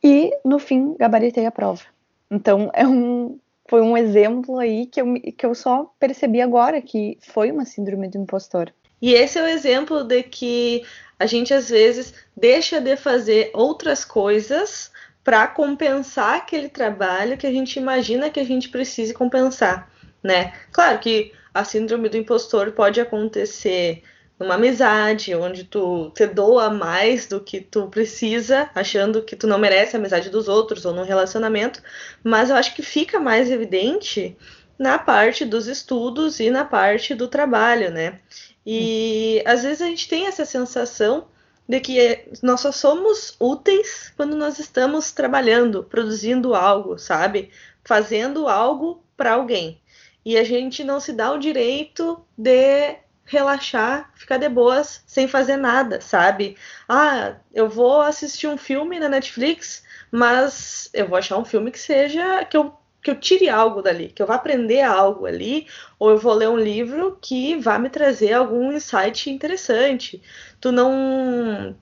e 0.03 0.31
no 0.43 0.59
fim 0.59 0.95
gabaritei 0.97 1.45
a 1.45 1.51
prova. 1.51 1.83
Então 2.29 2.69
é 2.73 2.85
um 2.87 3.39
foi 3.69 3.81
um 3.81 3.97
exemplo 3.97 4.57
aí 4.57 4.85
que 4.85 5.01
eu, 5.01 5.13
que 5.15 5.45
eu 5.45 5.53
só 5.53 5.93
percebi 5.99 6.41
agora 6.41 6.81
que 6.81 7.17
foi 7.21 7.51
uma 7.51 7.65
síndrome 7.65 8.07
do 8.07 8.17
impostor. 8.17 8.73
E 9.01 9.13
esse 9.13 9.37
é 9.37 9.43
o 9.43 9.47
exemplo 9.47 10.03
de 10.03 10.23
que 10.23 10.83
a 11.19 11.25
gente 11.25 11.53
às 11.53 11.69
vezes 11.69 12.13
deixa 12.35 12.79
de 12.79 12.95
fazer 12.95 13.51
outras 13.53 14.05
coisas 14.05 14.91
para 15.23 15.45
compensar 15.47 16.35
aquele 16.35 16.69
trabalho 16.69 17.37
que 17.37 17.45
a 17.45 17.51
gente 17.51 17.77
imagina 17.77 18.29
que 18.29 18.39
a 18.39 18.45
gente 18.45 18.69
precise 18.69 19.13
compensar, 19.13 19.91
né? 20.23 20.53
Claro 20.71 20.99
que 20.99 21.33
a 21.53 21.63
síndrome 21.63 22.07
do 22.07 22.17
impostor 22.17 22.71
pode 22.71 23.01
acontecer 23.01 24.01
numa 24.39 24.55
amizade, 24.55 25.33
onde 25.33 25.63
tu 25.63 26.11
te 26.11 26.27
doa 26.27 26.69
mais 26.69 27.27
do 27.27 27.39
que 27.39 27.59
tu 27.59 27.87
precisa, 27.87 28.69
achando 28.75 29.23
que 29.23 29.35
tu 29.35 29.47
não 29.47 29.57
merece 29.57 29.95
a 29.95 29.99
amizade 29.99 30.29
dos 30.29 30.47
outros, 30.47 30.85
ou 30.85 30.93
num 30.93 31.03
relacionamento, 31.03 31.81
mas 32.23 32.49
eu 32.49 32.55
acho 32.55 32.75
que 32.75 32.83
fica 32.83 33.19
mais 33.19 33.49
evidente 33.49 34.37
na 34.77 34.99
parte 34.99 35.43
dos 35.43 35.67
estudos 35.67 36.39
e 36.39 36.51
na 36.51 36.63
parte 36.63 37.15
do 37.15 37.27
trabalho, 37.27 37.89
né? 37.91 38.19
E 38.65 39.41
às 39.45 39.63
vezes 39.63 39.81
a 39.81 39.85
gente 39.85 40.07
tem 40.07 40.27
essa 40.27 40.45
sensação 40.45 41.27
de 41.67 41.79
que 41.79 42.25
nós 42.43 42.61
só 42.61 42.71
somos 42.71 43.35
úteis 43.39 44.13
quando 44.15 44.35
nós 44.35 44.59
estamos 44.59 45.11
trabalhando, 45.11 45.83
produzindo 45.83 46.53
algo, 46.53 46.97
sabe? 46.97 47.49
Fazendo 47.83 48.47
algo 48.47 49.03
para 49.15 49.33
alguém. 49.33 49.81
E 50.23 50.37
a 50.37 50.43
gente 50.43 50.83
não 50.83 50.99
se 50.99 51.11
dá 51.11 51.31
o 51.31 51.39
direito 51.39 52.21
de 52.37 52.97
relaxar, 53.27 54.09
ficar 54.15 54.37
de 54.37 54.49
boas, 54.49 55.03
sem 55.05 55.27
fazer 55.27 55.57
nada, 55.57 56.01
sabe? 56.01 56.57
Ah, 56.87 57.35
eu 57.53 57.69
vou 57.69 58.01
assistir 58.01 58.47
um 58.47 58.57
filme 58.57 58.99
na 58.99 59.09
Netflix, 59.09 59.83
mas 60.11 60.89
eu 60.93 61.07
vou 61.07 61.17
achar 61.17 61.37
um 61.37 61.45
filme 61.45 61.69
que 61.71 61.79
seja 61.79 62.43
que 62.45 62.57
eu 62.57 62.75
que 62.99 63.11
eu 63.11 63.19
tire 63.19 63.47
algo 63.47 63.81
dali, 63.81 64.09
que 64.09 64.21
eu 64.21 64.27
vá 64.27 64.35
aprender 64.35 64.81
algo 64.81 65.25
ali, 65.25 65.67
ou 65.97 66.09
eu 66.09 66.17
vou 66.17 66.33
ler 66.33 66.49
um 66.49 66.57
livro 66.57 67.17
que 67.21 67.55
vá 67.55 67.79
me 67.79 67.89
trazer 67.89 68.33
algum 68.33 68.71
insight 68.73 69.29
interessante. 69.29 70.21
Tu 70.59 70.71
não 70.71 71.75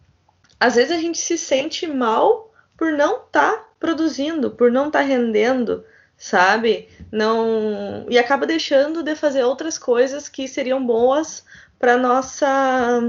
às 0.59 0.75
vezes 0.75 0.91
a 0.91 0.99
gente 0.99 1.17
se 1.17 1.37
sente 1.37 1.87
mal 1.87 2.53
por 2.77 2.91
não 2.91 3.23
estar 3.23 3.53
tá 3.53 3.69
produzindo, 3.79 4.51
por 4.51 4.71
não 4.71 4.87
estar 4.87 4.99
tá 4.99 5.05
rendendo, 5.05 5.83
sabe? 6.17 6.89
Não 7.15 8.05
e 8.09 8.19
acaba 8.19 8.45
deixando 8.45 9.01
de 9.01 9.15
fazer 9.15 9.41
outras 9.45 9.77
coisas 9.77 10.27
que 10.27 10.49
seriam 10.49 10.85
boas 10.85 11.45
para 11.79 11.95
nossa 11.95 13.01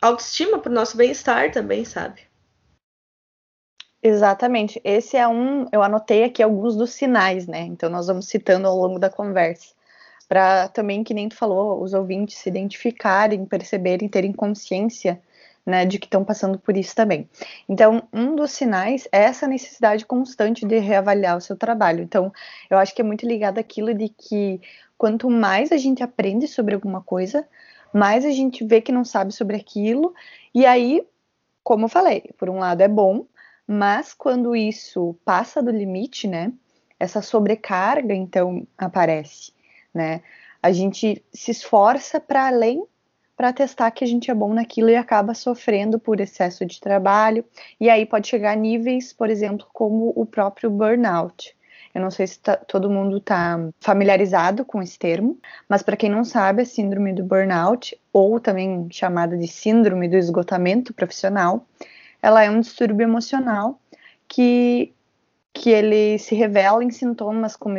autoestima, 0.00 0.56
para 0.60 0.70
o 0.70 0.74
nosso 0.74 0.96
bem-estar 0.96 1.50
também, 1.50 1.84
sabe? 1.84 2.22
Exatamente. 4.00 4.80
Esse 4.84 5.16
é 5.16 5.26
um, 5.26 5.66
eu 5.72 5.82
anotei 5.82 6.22
aqui 6.22 6.44
alguns 6.44 6.76
dos 6.76 6.92
sinais, 6.92 7.48
né? 7.48 7.62
Então 7.62 7.90
nós 7.90 8.06
vamos 8.06 8.28
citando 8.28 8.68
ao 8.68 8.76
longo 8.76 9.00
da 9.00 9.10
conversa, 9.10 9.74
para 10.28 10.68
também 10.68 11.02
que 11.02 11.12
nem 11.12 11.28
tu 11.28 11.34
falou, 11.34 11.82
os 11.82 11.92
ouvintes 11.92 12.38
se 12.38 12.48
identificarem, 12.48 13.44
perceberem, 13.46 14.08
terem 14.08 14.32
consciência 14.32 15.20
né, 15.64 15.84
de 15.84 15.98
que 15.98 16.06
estão 16.06 16.24
passando 16.24 16.58
por 16.58 16.76
isso 16.76 16.94
também. 16.94 17.28
Então, 17.68 18.02
um 18.12 18.34
dos 18.34 18.52
sinais 18.52 19.06
é 19.12 19.22
essa 19.22 19.46
necessidade 19.46 20.06
constante 20.06 20.66
de 20.66 20.78
reavaliar 20.78 21.36
o 21.36 21.40
seu 21.40 21.56
trabalho. 21.56 22.02
Então, 22.02 22.32
eu 22.68 22.78
acho 22.78 22.94
que 22.94 23.02
é 23.02 23.04
muito 23.04 23.26
ligado 23.26 23.58
àquilo 23.58 23.94
de 23.94 24.08
que 24.08 24.60
quanto 24.96 25.30
mais 25.30 25.72
a 25.72 25.76
gente 25.76 26.02
aprende 26.02 26.46
sobre 26.46 26.74
alguma 26.74 27.02
coisa, 27.02 27.46
mais 27.92 28.24
a 28.24 28.30
gente 28.30 28.64
vê 28.64 28.80
que 28.80 28.92
não 28.92 29.04
sabe 29.04 29.32
sobre 29.32 29.56
aquilo, 29.56 30.14
e 30.54 30.66
aí, 30.66 31.02
como 31.62 31.86
eu 31.86 31.88
falei, 31.88 32.30
por 32.38 32.48
um 32.48 32.58
lado 32.58 32.82
é 32.82 32.88
bom, 32.88 33.26
mas 33.66 34.12
quando 34.12 34.54
isso 34.54 35.16
passa 35.24 35.62
do 35.62 35.70
limite, 35.70 36.26
né, 36.26 36.52
essa 36.98 37.22
sobrecarga 37.22 38.12
então 38.14 38.66
aparece, 38.76 39.52
né? 39.94 40.20
A 40.62 40.70
gente 40.70 41.24
se 41.32 41.50
esforça 41.50 42.20
para 42.20 42.48
além 42.48 42.84
para 43.40 43.54
testar 43.54 43.90
que 43.90 44.04
a 44.04 44.06
gente 44.06 44.30
é 44.30 44.34
bom 44.34 44.52
naquilo 44.52 44.90
e 44.90 44.96
acaba 44.96 45.32
sofrendo 45.32 45.98
por 45.98 46.20
excesso 46.20 46.66
de 46.66 46.78
trabalho. 46.78 47.42
E 47.80 47.88
aí 47.88 48.04
pode 48.04 48.28
chegar 48.28 48.52
a 48.52 48.54
níveis, 48.54 49.14
por 49.14 49.30
exemplo, 49.30 49.66
como 49.72 50.12
o 50.14 50.26
próprio 50.26 50.68
burnout. 50.68 51.56
Eu 51.94 52.02
não 52.02 52.10
sei 52.10 52.26
se 52.26 52.38
tá, 52.38 52.54
todo 52.54 52.90
mundo 52.90 53.16
está 53.16 53.58
familiarizado 53.80 54.62
com 54.62 54.82
esse 54.82 54.98
termo, 54.98 55.38
mas 55.66 55.82
para 55.82 55.96
quem 55.96 56.10
não 56.10 56.22
sabe, 56.22 56.60
a 56.60 56.66
síndrome 56.66 57.14
do 57.14 57.24
burnout, 57.24 57.98
ou 58.12 58.38
também 58.38 58.86
chamada 58.90 59.38
de 59.38 59.48
síndrome 59.48 60.06
do 60.06 60.18
esgotamento 60.18 60.92
profissional, 60.92 61.64
ela 62.20 62.44
é 62.44 62.50
um 62.50 62.60
distúrbio 62.60 63.04
emocional 63.04 63.80
que, 64.28 64.92
que 65.54 65.70
ele 65.70 66.18
se 66.18 66.34
revela 66.34 66.84
em 66.84 66.90
sintomas 66.90 67.56
como 67.56 67.78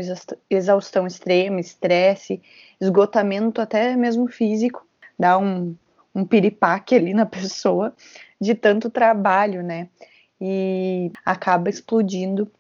exaustão 0.50 1.06
extrema, 1.06 1.60
estresse, 1.60 2.42
esgotamento 2.82 3.62
até 3.62 3.96
mesmo 3.96 4.28
físico, 4.28 4.88
dá 5.22 5.38
um, 5.38 5.76
um 6.14 6.26
piripaque 6.26 6.96
ali 6.96 7.14
na 7.14 7.26
pessoa 7.28 7.94
de 8.40 8.56
tanto 8.56 8.90
trabalho, 8.90 9.62
né? 9.62 9.88
E 10.42 11.12
acaba 11.24 11.70
explodindo 11.70 12.52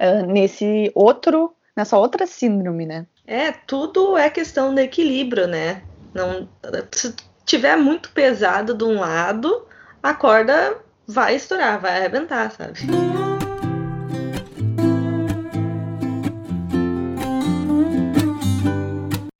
uh, 0.00 0.26
nesse 0.26 0.90
outro, 0.94 1.52
nessa 1.76 1.98
outra 1.98 2.26
síndrome, 2.26 2.86
né? 2.86 3.06
É, 3.26 3.50
tudo 3.50 4.16
é 4.16 4.30
questão 4.30 4.72
de 4.74 4.82
equilíbrio, 4.82 5.48
né? 5.48 5.82
Não, 6.14 6.48
se 6.92 7.14
tiver 7.44 7.76
muito 7.76 8.10
pesado 8.12 8.72
de 8.72 8.84
um 8.84 9.00
lado, 9.00 9.66
a 10.02 10.14
corda 10.14 10.78
vai 11.06 11.34
estourar, 11.34 11.80
vai 11.80 11.98
arrebentar, 11.98 12.50
sabe? 12.52 12.80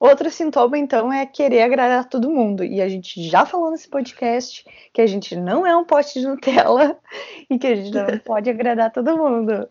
Outro 0.09 0.31
sintoma, 0.31 0.79
então, 0.79 1.12
é 1.12 1.27
querer 1.27 1.62
agradar 1.62 2.09
todo 2.09 2.31
mundo. 2.31 2.65
E 2.65 2.81
a 2.81 2.88
gente 2.88 3.29
já 3.29 3.45
falou 3.45 3.71
nesse 3.71 3.88
podcast 3.88 4.65
que 4.93 5.00
a 5.00 5.07
gente 5.07 5.37
não 5.37 5.67
é 5.67 5.77
um 5.77 5.85
pote 5.85 6.19
de 6.19 6.27
Nutella 6.27 6.99
e 7.50 7.59
que 7.59 7.67
a 7.67 7.75
gente 7.75 7.91
não 7.93 8.19
pode 8.25 8.49
agradar 8.49 8.91
todo 8.91 9.17
mundo. 9.17 9.69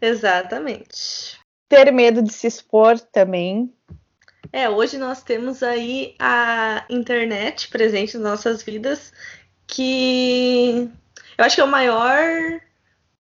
Exatamente. 0.00 1.38
Ter 1.68 1.92
medo 1.92 2.22
de 2.22 2.32
se 2.32 2.46
expor 2.46 2.98
também. 2.98 3.72
É, 4.52 4.68
hoje 4.68 4.98
nós 4.98 5.22
temos 5.22 5.62
aí 5.62 6.14
a 6.18 6.84
internet 6.88 7.68
presente 7.68 8.16
nas 8.16 8.30
nossas 8.30 8.62
vidas, 8.62 9.12
que 9.66 10.88
eu 11.36 11.44
acho 11.44 11.56
que 11.56 11.60
é 11.60 11.64
o 11.64 11.68
maior 11.68 12.60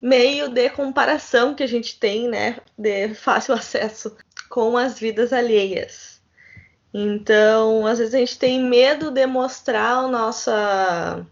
meio 0.02 0.50
de 0.50 0.70
comparação 0.70 1.56
que 1.56 1.64
a 1.64 1.68
gente 1.68 2.00
tem, 2.00 2.30
né, 2.30 2.58
de 2.78 3.14
fácil 3.16 3.54
acesso 3.56 4.16
com 4.50 4.78
as 4.78 5.00
vidas 5.00 5.34
alheias. 5.34 6.15
Então, 6.98 7.86
às 7.86 8.00
vezes 8.00 8.16
a 8.16 8.20
gente 8.20 8.40
tem 8.40 8.58
medo 8.64 9.12
de 9.12 9.26
mostrar 9.28 10.06
o 10.06 10.08
nossa. 10.08 11.28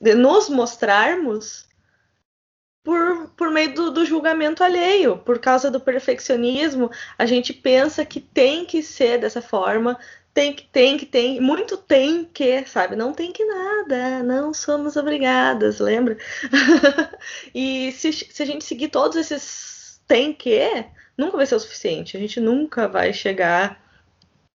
de 0.00 0.14
nos 0.14 0.48
mostrarmos 0.48 1.66
por, 2.84 3.28
por 3.36 3.50
meio 3.50 3.74
do, 3.74 3.90
do, 3.90 4.06
julgamento 4.06 4.62
alheio, 4.62 5.18
por 5.18 5.40
causa 5.40 5.68
do 5.68 5.80
perfeccionismo, 5.80 6.92
a 7.18 7.26
gente 7.26 7.52
pensa 7.52 8.06
que 8.06 8.20
tem 8.20 8.64
que 8.64 8.80
ser 8.80 9.18
dessa 9.18 9.42
forma, 9.42 9.98
tem 10.32 10.54
que, 10.54 10.64
tem 10.68 10.96
que, 10.96 11.06
tem, 11.06 11.40
muito 11.40 11.76
tem 11.76 12.24
que, 12.24 12.64
sabe? 12.64 12.94
Não 12.94 13.12
tem 13.12 13.32
que 13.32 13.44
nada, 13.44 14.22
não 14.22 14.54
somos 14.54 14.94
obrigadas, 14.94 15.80
lembra? 15.80 16.16
e 17.52 17.90
se, 17.90 18.12
se 18.12 18.42
a 18.44 18.46
gente 18.46 18.64
seguir 18.64 18.90
todos 18.90 19.16
esses 19.16 20.00
tem 20.06 20.32
que, 20.32 20.86
nunca 21.16 21.36
vai 21.36 21.46
ser 21.46 21.56
o 21.56 21.60
suficiente. 21.60 22.16
A 22.16 22.20
gente 22.20 22.38
nunca 22.38 22.86
vai 22.86 23.12
chegar 23.12 23.87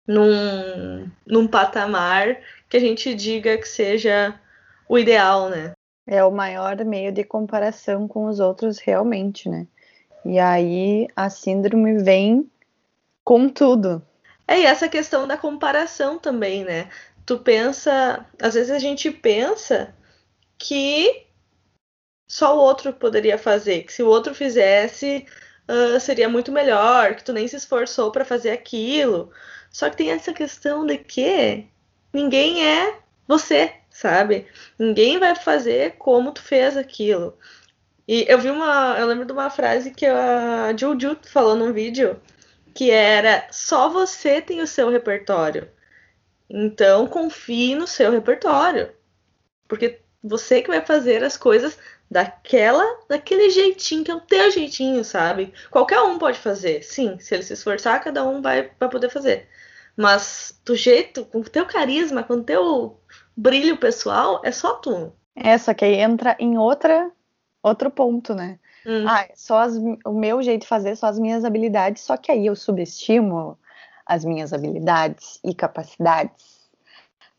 num, 0.08 1.10
num 1.26 1.48
patamar 1.48 2.38
que 2.70 2.78
a 2.78 2.80
gente 2.80 3.14
diga 3.14 3.58
que 3.58 3.68
seja 3.68 4.40
o 4.88 4.98
ideal, 4.98 5.50
né? 5.50 5.74
É 6.06 6.24
o 6.24 6.32
maior 6.32 6.84
meio 6.84 7.12
de 7.12 7.24
comparação 7.24 8.08
com 8.08 8.26
os 8.26 8.40
outros 8.40 8.80
realmente, 8.80 9.48
né? 9.48 9.68
E 10.26 10.40
aí 10.40 11.08
a 11.16 11.30
síndrome 11.30 12.02
vem 12.04 12.50
com 13.24 13.48
tudo. 13.48 14.02
É, 14.48 14.60
e 14.60 14.66
essa 14.66 14.90
questão 14.90 15.28
da 15.28 15.38
comparação 15.38 16.20
também, 16.20 16.66
né? 16.66 16.90
Tu 17.26 17.40
pensa, 17.40 18.26
às 18.42 18.54
vezes 18.54 18.72
a 18.72 18.80
gente 18.80 19.10
pensa 19.10 19.96
que 20.58 21.28
só 22.28 22.58
o 22.58 22.60
outro 22.60 22.94
poderia 22.94 23.38
fazer, 23.38 23.84
que 23.84 23.94
se 23.94 24.04
o 24.04 24.08
outro 24.08 24.34
fizesse 24.36 25.26
uh, 25.70 26.00
seria 26.00 26.28
muito 26.28 26.52
melhor, 26.52 27.16
que 27.16 27.24
tu 27.24 27.32
nem 27.34 27.48
se 27.48 27.56
esforçou 27.56 28.12
para 28.12 28.26
fazer 28.26 28.52
aquilo. 28.52 29.32
Só 29.74 29.90
que 29.90 29.98
tem 29.98 30.12
essa 30.12 30.32
questão 30.32 30.86
de 30.86 31.00
que 31.00 31.68
ninguém 32.14 32.66
é 32.66 33.00
você, 33.28 33.74
sabe? 33.90 34.48
Ninguém 34.78 35.20
vai 35.20 35.36
fazer 35.36 35.98
como 35.98 36.32
tu 36.32 36.44
fez 36.44 36.78
aquilo. 36.78 37.38
E 38.08 38.26
eu 38.30 38.40
vi 38.40 38.50
uma, 38.52 38.96
eu 39.00 39.08
lembro 39.08 39.26
de 39.26 39.34
uma 39.34 39.50
frase 39.50 39.92
que 39.92 40.06
a 40.06 40.76
Juju 40.78 41.18
falou 41.24 41.56
num 41.56 41.74
vídeo 41.74 42.22
que 42.76 42.92
era 42.92 43.48
só 43.52 43.90
você 43.90 44.42
tem 44.42 44.62
o 44.62 44.68
seu 44.68 44.90
repertório. 44.90 45.70
Então 46.50 47.08
confie 47.08 47.76
no 47.76 47.88
seu 47.88 48.12
repertório. 48.12 48.94
Porque 49.68 50.02
você 50.24 50.62
que 50.62 50.70
vai 50.70 50.86
fazer 50.86 51.24
as 51.24 51.38
coisas 51.38 51.80
daquela, 52.14 52.86
daquele 53.10 53.50
jeitinho 53.50 54.04
que 54.04 54.12
é 54.12 54.16
o 54.16 54.22
teu 54.22 54.52
jeitinho, 54.52 55.04
sabe? 55.04 55.52
Qualquer 55.72 56.00
um 56.02 56.20
pode 56.20 56.38
fazer. 56.38 56.84
Sim, 56.84 57.18
se 57.20 57.34
ele 57.34 57.42
se 57.42 57.54
esforçar, 57.54 58.04
cada 58.04 58.24
um 58.24 58.40
vai, 58.40 58.70
vai 58.80 58.88
poder 58.88 59.10
fazer. 59.10 59.50
Mas 59.98 60.62
do 60.64 60.76
jeito, 60.76 61.26
com 61.26 61.40
o 61.40 61.44
teu 61.44 61.66
carisma, 61.66 62.24
com 62.24 62.36
o 62.36 62.44
teu 62.44 63.00
brilho 63.36 63.78
pessoal, 63.78 64.42
é 64.44 64.52
só 64.52 64.76
tu. 64.76 65.12
É, 65.36 65.58
só 65.58 65.74
que 65.74 65.84
aí 65.84 65.96
entra 65.96 66.38
em 66.40 66.56
outra, 66.56 67.12
outro 67.64 67.90
ponto, 67.90 68.36
né? 68.36 68.60
Hum. 68.86 69.06
Ah, 69.08 69.24
é 69.24 69.32
só 69.36 69.60
as, 69.60 69.76
o 70.06 70.14
meu 70.14 70.44
jeito 70.44 70.62
de 70.62 70.68
fazer, 70.68 70.96
só 70.96 71.08
as 71.08 71.18
minhas 71.18 71.44
habilidades, 71.44 72.04
só 72.04 72.16
que 72.16 72.32
aí 72.32 72.46
eu 72.46 72.56
subestimo 72.56 73.58
as 74.06 74.24
minhas 74.24 74.54
habilidades 74.54 75.40
e 75.44 75.56
capacidades. 75.56 76.70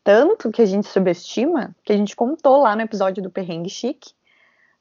Tanto 0.03 0.51
que 0.51 0.61
a 0.61 0.65
gente 0.65 0.87
subestima, 0.87 1.73
que 1.83 1.93
a 1.93 1.97
gente 1.97 2.13
contou 2.13 2.57
lá 2.57 2.75
no 2.75 2.81
episódio 2.81 3.23
do 3.23 3.29
Perrengue 3.29 3.69
Chique, 3.69 4.11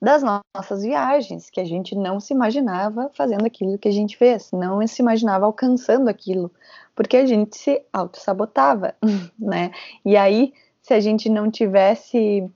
das 0.05 0.23
nossas 0.23 0.83
viagens, 0.83 1.49
que 1.49 1.61
a 1.61 1.65
gente 1.65 1.97
não 1.97 2.21
se 2.21 2.35
imaginava 2.35 3.11
fazendo 3.15 3.47
aquilo 3.47 3.79
que 3.79 3.89
a 3.89 3.93
gente 3.93 4.17
fez, 4.17 4.51
não 4.53 4.87
se 4.87 5.01
imaginava 5.01 5.47
alcançando 5.47 6.09
aquilo, 6.09 6.53
porque 6.95 7.17
a 7.17 7.27
gente 7.27 7.57
se 7.57 7.83
auto-sabotava, 7.93 8.95
né? 9.39 9.73
E 10.05 10.17
aí, 10.17 10.53
se 10.83 10.93
a 10.93 11.01
gente 11.01 11.29
não 11.29 11.51
tivesse 11.51 12.49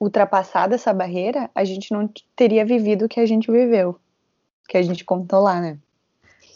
ultrapassado 0.00 0.74
essa 0.74 0.92
barreira, 0.92 1.50
a 1.54 1.64
gente 1.64 1.92
não 1.92 2.08
teria 2.36 2.64
vivido 2.64 3.06
o 3.06 3.08
que 3.08 3.20
a 3.20 3.26
gente 3.26 3.50
viveu, 3.50 3.98
que 4.68 4.76
a 4.76 4.82
gente 4.82 5.04
contou 5.04 5.40
lá, 5.40 5.60
né? 5.60 5.78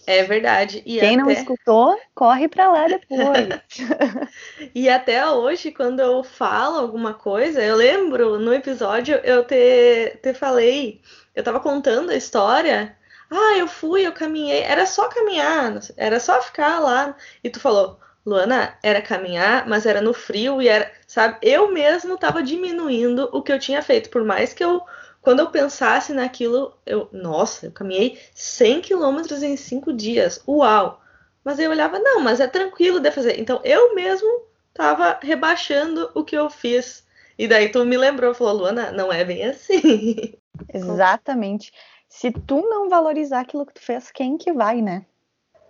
É 0.09 0.23
verdade. 0.23 0.83
E 0.87 0.99
Quem 0.99 1.16
até... 1.16 1.16
não 1.16 1.31
escutou, 1.31 2.01
corre 2.14 2.49
para 2.49 2.73
lá 2.73 2.88
depois. 2.88 3.49
e 4.75 4.88
até 4.88 5.29
hoje, 5.29 5.71
quando 5.71 6.01
eu 6.01 6.25
falo 6.25 6.79
alguma 6.79 7.12
coisa, 7.12 7.62
eu 7.62 7.77
lembro 7.77 8.38
no 8.38 8.55
episódio 8.55 9.21
eu 9.23 9.44
te, 9.44 10.18
te 10.23 10.33
falei, 10.33 11.03
eu 11.35 11.44
tava 11.44 11.61
contando 11.61 12.09
a 12.09 12.16
história. 12.16 12.97
Ah, 13.31 13.59
eu 13.59 13.68
fui, 13.68 14.07
eu 14.07 14.12
caminhei. 14.12 14.62
Era 14.62 14.87
só 14.87 15.09
caminhar, 15.09 15.79
era 15.94 16.18
só 16.18 16.40
ficar 16.40 16.79
lá. 16.79 17.14
E 17.44 17.51
tu 17.51 17.61
falou, 17.61 18.01
Luana, 18.25 18.79
era 18.83 19.03
caminhar, 19.03 19.68
mas 19.68 19.85
era 19.85 20.01
no 20.01 20.14
frio 20.14 20.62
e 20.62 20.68
era, 20.68 20.90
sabe? 21.07 21.37
Eu 21.42 21.71
mesmo 21.71 22.16
tava 22.16 22.42
diminuindo 22.42 23.29
o 23.31 23.42
que 23.42 23.53
eu 23.53 23.59
tinha 23.59 23.83
feito, 23.83 24.09
por 24.09 24.25
mais 24.25 24.55
que 24.55 24.64
eu, 24.64 24.81
quando 25.29 25.41
eu 25.41 25.51
pensasse 25.51 26.14
naquilo, 26.14 26.75
eu, 26.87 27.07
nossa, 27.12 27.67
eu 27.67 27.71
caminhei 27.71 28.19
100 28.35 28.81
quilômetros 28.81 29.43
em 29.43 29.59
cinco 29.59 29.93
dias, 29.93 30.43
uau! 30.49 31.03
Mas 31.45 31.59
eu 31.59 31.71
olhava, 31.71 31.99
não, 31.99 32.21
mas 32.21 32.41
é 32.41 32.47
tranquilo 32.47 32.99
de 32.99 33.11
fazer. 33.11 33.38
Então 33.38 33.61
eu 33.62 33.95
mesmo 33.95 34.27
tava 34.73 35.19
rebaixando 35.21 36.11
o 36.14 36.25
que 36.25 36.35
eu 36.35 36.49
fiz. 36.49 37.07
E 37.38 37.47
daí 37.47 37.69
tu 37.69 37.85
me 37.85 37.99
lembrou, 37.99 38.33
falou, 38.33 38.55
Luana, 38.55 38.91
não 38.91 39.12
é 39.12 39.23
bem 39.23 39.45
assim. 39.45 40.33
Exatamente. 40.73 41.73
Se 42.09 42.33
tu 42.33 42.62
não 42.62 42.88
valorizar 42.88 43.41
aquilo 43.41 43.67
que 43.67 43.75
tu 43.75 43.83
fez, 43.83 44.11
quem 44.11 44.38
que 44.38 44.51
vai, 44.51 44.81
né? 44.81 45.05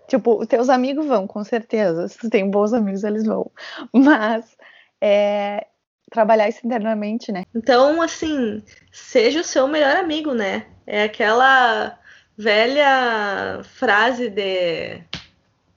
Tipo, 0.06 0.46
teus 0.46 0.68
amigos 0.68 1.04
vão, 1.04 1.26
com 1.26 1.42
certeza. 1.42 2.06
Se 2.06 2.16
tu 2.16 2.30
tem 2.30 2.48
bons 2.48 2.72
amigos, 2.72 3.02
eles 3.02 3.26
vão. 3.26 3.50
Mas 3.92 4.56
é, 5.00 5.66
trabalhar 6.10 6.48
isso 6.48 6.60
internamente, 6.64 7.30
né? 7.32 7.44
Então, 7.54 8.00
assim, 8.02 8.62
seja 8.92 9.40
o 9.40 9.44
seu 9.44 9.66
melhor 9.68 9.96
amigo, 9.96 10.34
né? 10.34 10.66
É 10.86 11.04
aquela 11.04 11.98
velha 12.36 13.60
frase 13.64 14.30
de 14.30 15.02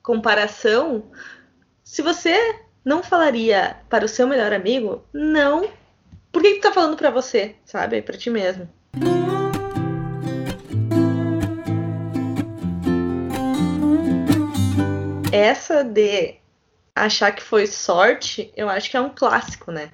comparação. 0.01 1.03
Se 1.83 2.01
você 2.01 2.59
não 2.83 3.03
falaria 3.03 3.77
para 3.89 4.05
o 4.05 4.09
seu 4.09 4.27
melhor 4.27 4.53
amigo, 4.53 5.03
não. 5.13 5.69
Por 6.31 6.41
que, 6.41 6.53
que 6.53 6.59
tu 6.59 6.63
tá 6.63 6.73
falando 6.73 6.95
para 6.95 7.09
você, 7.09 7.55
sabe? 7.65 8.01
Para 8.01 8.17
ti 8.17 8.29
mesmo. 8.29 8.69
essa 15.31 15.83
de 15.83 16.35
achar 16.95 17.31
que 17.31 17.41
foi 17.41 17.65
sorte, 17.65 18.51
eu 18.55 18.69
acho 18.69 18.91
que 18.91 18.97
é 18.97 19.01
um 19.01 19.09
clássico, 19.09 19.71
né? 19.71 19.89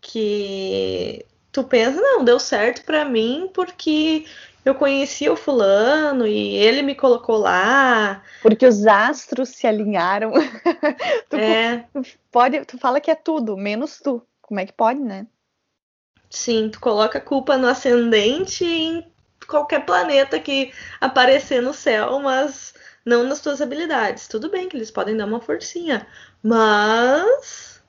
Que 0.00 1.24
tu 1.52 1.64
pensa, 1.64 2.00
não, 2.00 2.24
deu 2.24 2.38
certo 2.38 2.84
para 2.84 3.04
mim 3.04 3.50
porque 3.52 4.24
eu 4.64 4.74
conheci 4.74 5.28
o 5.28 5.36
fulano 5.36 6.26
e 6.26 6.56
ele 6.56 6.82
me 6.82 6.94
colocou 6.94 7.36
lá. 7.38 8.22
Porque 8.42 8.66
os 8.66 8.86
astros 8.86 9.50
se 9.50 9.66
alinharam. 9.66 10.32
tu, 11.28 11.36
é. 11.36 11.86
pode, 12.30 12.64
tu 12.64 12.78
fala 12.78 13.00
que 13.00 13.10
é 13.10 13.14
tudo, 13.14 13.56
menos 13.56 13.98
tu. 13.98 14.22
Como 14.42 14.60
é 14.60 14.66
que 14.66 14.72
pode, 14.72 15.00
né? 15.00 15.26
Sim, 16.28 16.68
tu 16.70 16.80
coloca 16.80 17.18
a 17.18 17.20
culpa 17.22 17.56
no 17.56 17.66
ascendente 17.66 18.64
em 18.64 19.04
qualquer 19.48 19.84
planeta 19.84 20.38
que 20.38 20.72
aparecer 21.00 21.60
no 21.60 21.74
céu, 21.74 22.20
mas 22.20 22.74
não 23.04 23.24
nas 23.24 23.40
tuas 23.40 23.60
habilidades. 23.60 24.28
Tudo 24.28 24.50
bem 24.50 24.68
que 24.68 24.76
eles 24.76 24.90
podem 24.90 25.16
dar 25.16 25.26
uma 25.26 25.40
forcinha, 25.40 26.06
mas 26.42 27.79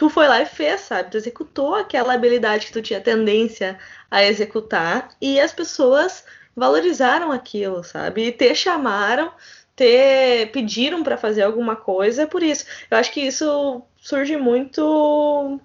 tu 0.00 0.08
foi 0.08 0.26
lá 0.26 0.40
e 0.40 0.46
fez, 0.46 0.80
sabe? 0.80 1.10
Tu 1.10 1.18
executou 1.18 1.74
aquela 1.74 2.14
habilidade 2.14 2.64
que 2.64 2.72
tu 2.72 2.80
tinha 2.80 3.02
tendência 3.02 3.78
a 4.10 4.24
executar 4.24 5.10
e 5.20 5.38
as 5.38 5.52
pessoas 5.52 6.24
valorizaram 6.56 7.30
aquilo, 7.30 7.84
sabe? 7.84 8.28
E 8.28 8.32
te 8.32 8.54
chamaram, 8.54 9.30
te 9.76 10.46
pediram 10.54 11.02
para 11.02 11.18
fazer 11.18 11.42
alguma 11.42 11.76
coisa, 11.76 12.26
por 12.26 12.42
isso. 12.42 12.64
Eu 12.90 12.96
acho 12.96 13.12
que 13.12 13.20
isso 13.20 13.82
surge 13.98 14.38
muito 14.38 15.60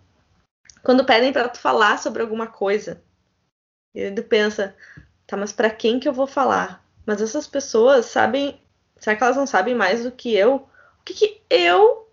quando 0.84 1.06
pedem 1.06 1.32
para 1.32 1.48
tu 1.48 1.58
falar 1.58 1.98
sobre 1.98 2.22
alguma 2.22 2.48
coisa. 2.48 3.02
E 3.94 4.12
tu 4.12 4.22
pensa, 4.22 4.76
tá, 5.26 5.38
mas 5.38 5.54
para 5.54 5.70
quem 5.70 5.98
que 5.98 6.10
eu 6.10 6.14
vou 6.14 6.28
falar? 6.28 6.86
Mas 7.06 7.22
essas 7.22 7.48
pessoas 7.48 8.08
sabem, 8.08 8.60
será 8.98 9.16
que 9.16 9.24
elas 9.24 9.38
não 9.38 9.48
sabem 9.48 9.74
mais 9.74 10.04
do 10.04 10.12
que 10.12 10.36
eu? 10.36 10.56
O 11.00 11.04
que, 11.06 11.14
que 11.14 11.42
eu 11.50 12.05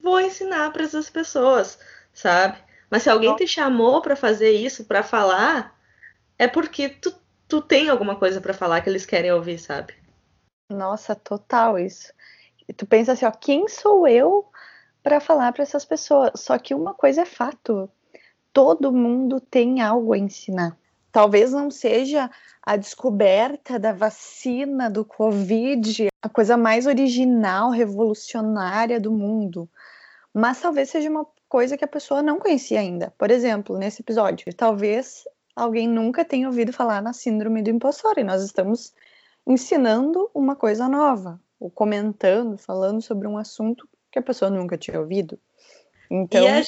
vou 0.00 0.20
ensinar 0.20 0.72
para 0.72 0.84
essas 0.84 1.10
pessoas, 1.10 1.78
sabe? 2.12 2.58
Mas 2.90 3.02
se 3.02 3.10
alguém 3.10 3.34
te 3.36 3.46
chamou 3.46 4.00
para 4.00 4.16
fazer 4.16 4.52
isso, 4.52 4.84
para 4.84 5.02
falar, 5.02 5.78
é 6.38 6.48
porque 6.48 6.88
tu, 6.88 7.14
tu 7.46 7.60
tem 7.60 7.88
alguma 7.88 8.16
coisa 8.16 8.40
para 8.40 8.54
falar 8.54 8.80
que 8.80 8.88
eles 8.88 9.04
querem 9.04 9.32
ouvir, 9.32 9.58
sabe? 9.58 9.94
Nossa, 10.70 11.14
total 11.14 11.78
isso. 11.78 12.12
E 12.66 12.72
tu 12.72 12.86
pensa 12.86 13.12
assim, 13.12 13.24
ó, 13.24 13.30
quem 13.30 13.68
sou 13.68 14.06
eu 14.06 14.50
para 15.02 15.20
falar 15.20 15.52
para 15.52 15.62
essas 15.62 15.84
pessoas? 15.84 16.32
Só 16.36 16.58
que 16.58 16.74
uma 16.74 16.94
coisa 16.94 17.22
é 17.22 17.26
fato, 17.26 17.90
todo 18.52 18.92
mundo 18.92 19.40
tem 19.40 19.80
algo 19.80 20.12
a 20.12 20.18
ensinar. 20.18 20.76
Talvez 21.10 21.52
não 21.52 21.70
seja 21.70 22.30
a 22.62 22.76
descoberta 22.76 23.78
da 23.78 23.92
vacina 23.92 24.90
do 24.90 25.04
Covid 25.04 26.08
a 26.20 26.28
coisa 26.28 26.56
mais 26.56 26.86
original, 26.86 27.70
revolucionária 27.70 29.00
do 29.00 29.10
mundo, 29.10 29.68
mas 30.34 30.60
talvez 30.60 30.90
seja 30.90 31.08
uma 31.08 31.26
coisa 31.48 31.76
que 31.76 31.84
a 31.84 31.88
pessoa 31.88 32.22
não 32.22 32.38
conhecia 32.38 32.80
ainda. 32.80 33.12
Por 33.16 33.30
exemplo, 33.30 33.78
nesse 33.78 34.02
episódio, 34.02 34.52
talvez 34.54 35.24
alguém 35.54 35.88
nunca 35.88 36.24
tenha 36.24 36.46
ouvido 36.46 36.72
falar 36.72 37.00
na 37.00 37.12
síndrome 37.12 37.62
do 37.62 37.70
impostor 37.70 38.18
e 38.18 38.24
nós 38.24 38.42
estamos 38.42 38.92
ensinando 39.46 40.30
uma 40.34 40.54
coisa 40.54 40.88
nova, 40.88 41.40
ou 41.58 41.70
comentando, 41.70 42.58
falando 42.58 43.00
sobre 43.00 43.26
um 43.26 43.38
assunto 43.38 43.88
que 44.10 44.18
a 44.18 44.22
pessoa 44.22 44.50
nunca 44.50 44.76
tinha 44.76 45.00
ouvido. 45.00 45.38
Então, 46.10 46.44
e 46.44 46.48
a, 46.48 46.62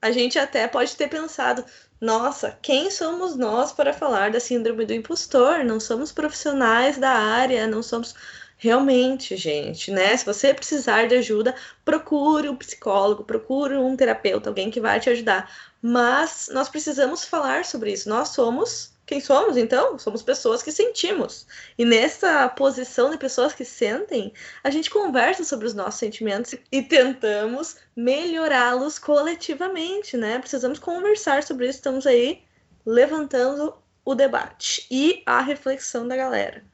a 0.00 0.10
gente 0.10 0.38
até 0.38 0.66
pode 0.68 0.94
ter 0.96 1.08
pensado, 1.08 1.64
nossa, 2.00 2.58
quem 2.62 2.90
somos 2.90 3.36
nós 3.36 3.72
para 3.72 3.92
falar 3.92 4.30
da 4.30 4.40
síndrome 4.40 4.84
do 4.84 4.92
impostor? 4.92 5.64
Não 5.64 5.80
somos 5.80 6.12
profissionais 6.12 6.98
da 6.98 7.10
área, 7.10 7.66
não 7.66 7.82
somos 7.82 8.14
realmente, 8.58 9.36
gente, 9.36 9.90
né? 9.90 10.16
Se 10.16 10.24
você 10.24 10.52
precisar 10.54 11.06
de 11.06 11.14
ajuda, 11.16 11.54
procure 11.84 12.48
um 12.48 12.56
psicólogo, 12.56 13.24
procure 13.24 13.76
um 13.76 13.96
terapeuta, 13.96 14.50
alguém 14.50 14.70
que 14.70 14.80
vai 14.80 15.00
te 15.00 15.10
ajudar. 15.10 15.50
Mas 15.80 16.48
nós 16.52 16.68
precisamos 16.68 17.24
falar 17.24 17.64
sobre 17.64 17.92
isso. 17.92 18.08
Nós 18.08 18.28
somos 18.28 18.95
quem 19.06 19.20
somos, 19.20 19.56
então? 19.56 19.96
Somos 20.00 20.20
pessoas 20.20 20.64
que 20.64 20.72
sentimos. 20.72 21.46
E 21.78 21.84
nessa 21.84 22.48
posição 22.48 23.10
de 23.10 23.16
pessoas 23.16 23.54
que 23.54 23.64
sentem, 23.64 24.32
a 24.64 24.70
gente 24.70 24.90
conversa 24.90 25.44
sobre 25.44 25.64
os 25.64 25.74
nossos 25.74 26.00
sentimentos 26.00 26.56
e 26.72 26.82
tentamos 26.82 27.76
melhorá-los 27.94 28.98
coletivamente, 28.98 30.16
né? 30.16 30.40
Precisamos 30.40 30.80
conversar 30.80 31.44
sobre 31.44 31.68
isso. 31.68 31.78
Estamos 31.78 32.04
aí 32.04 32.42
levantando 32.84 33.76
o 34.04 34.14
debate 34.14 34.84
e 34.90 35.22
a 35.24 35.40
reflexão 35.40 36.08
da 36.08 36.16
galera. 36.16 36.64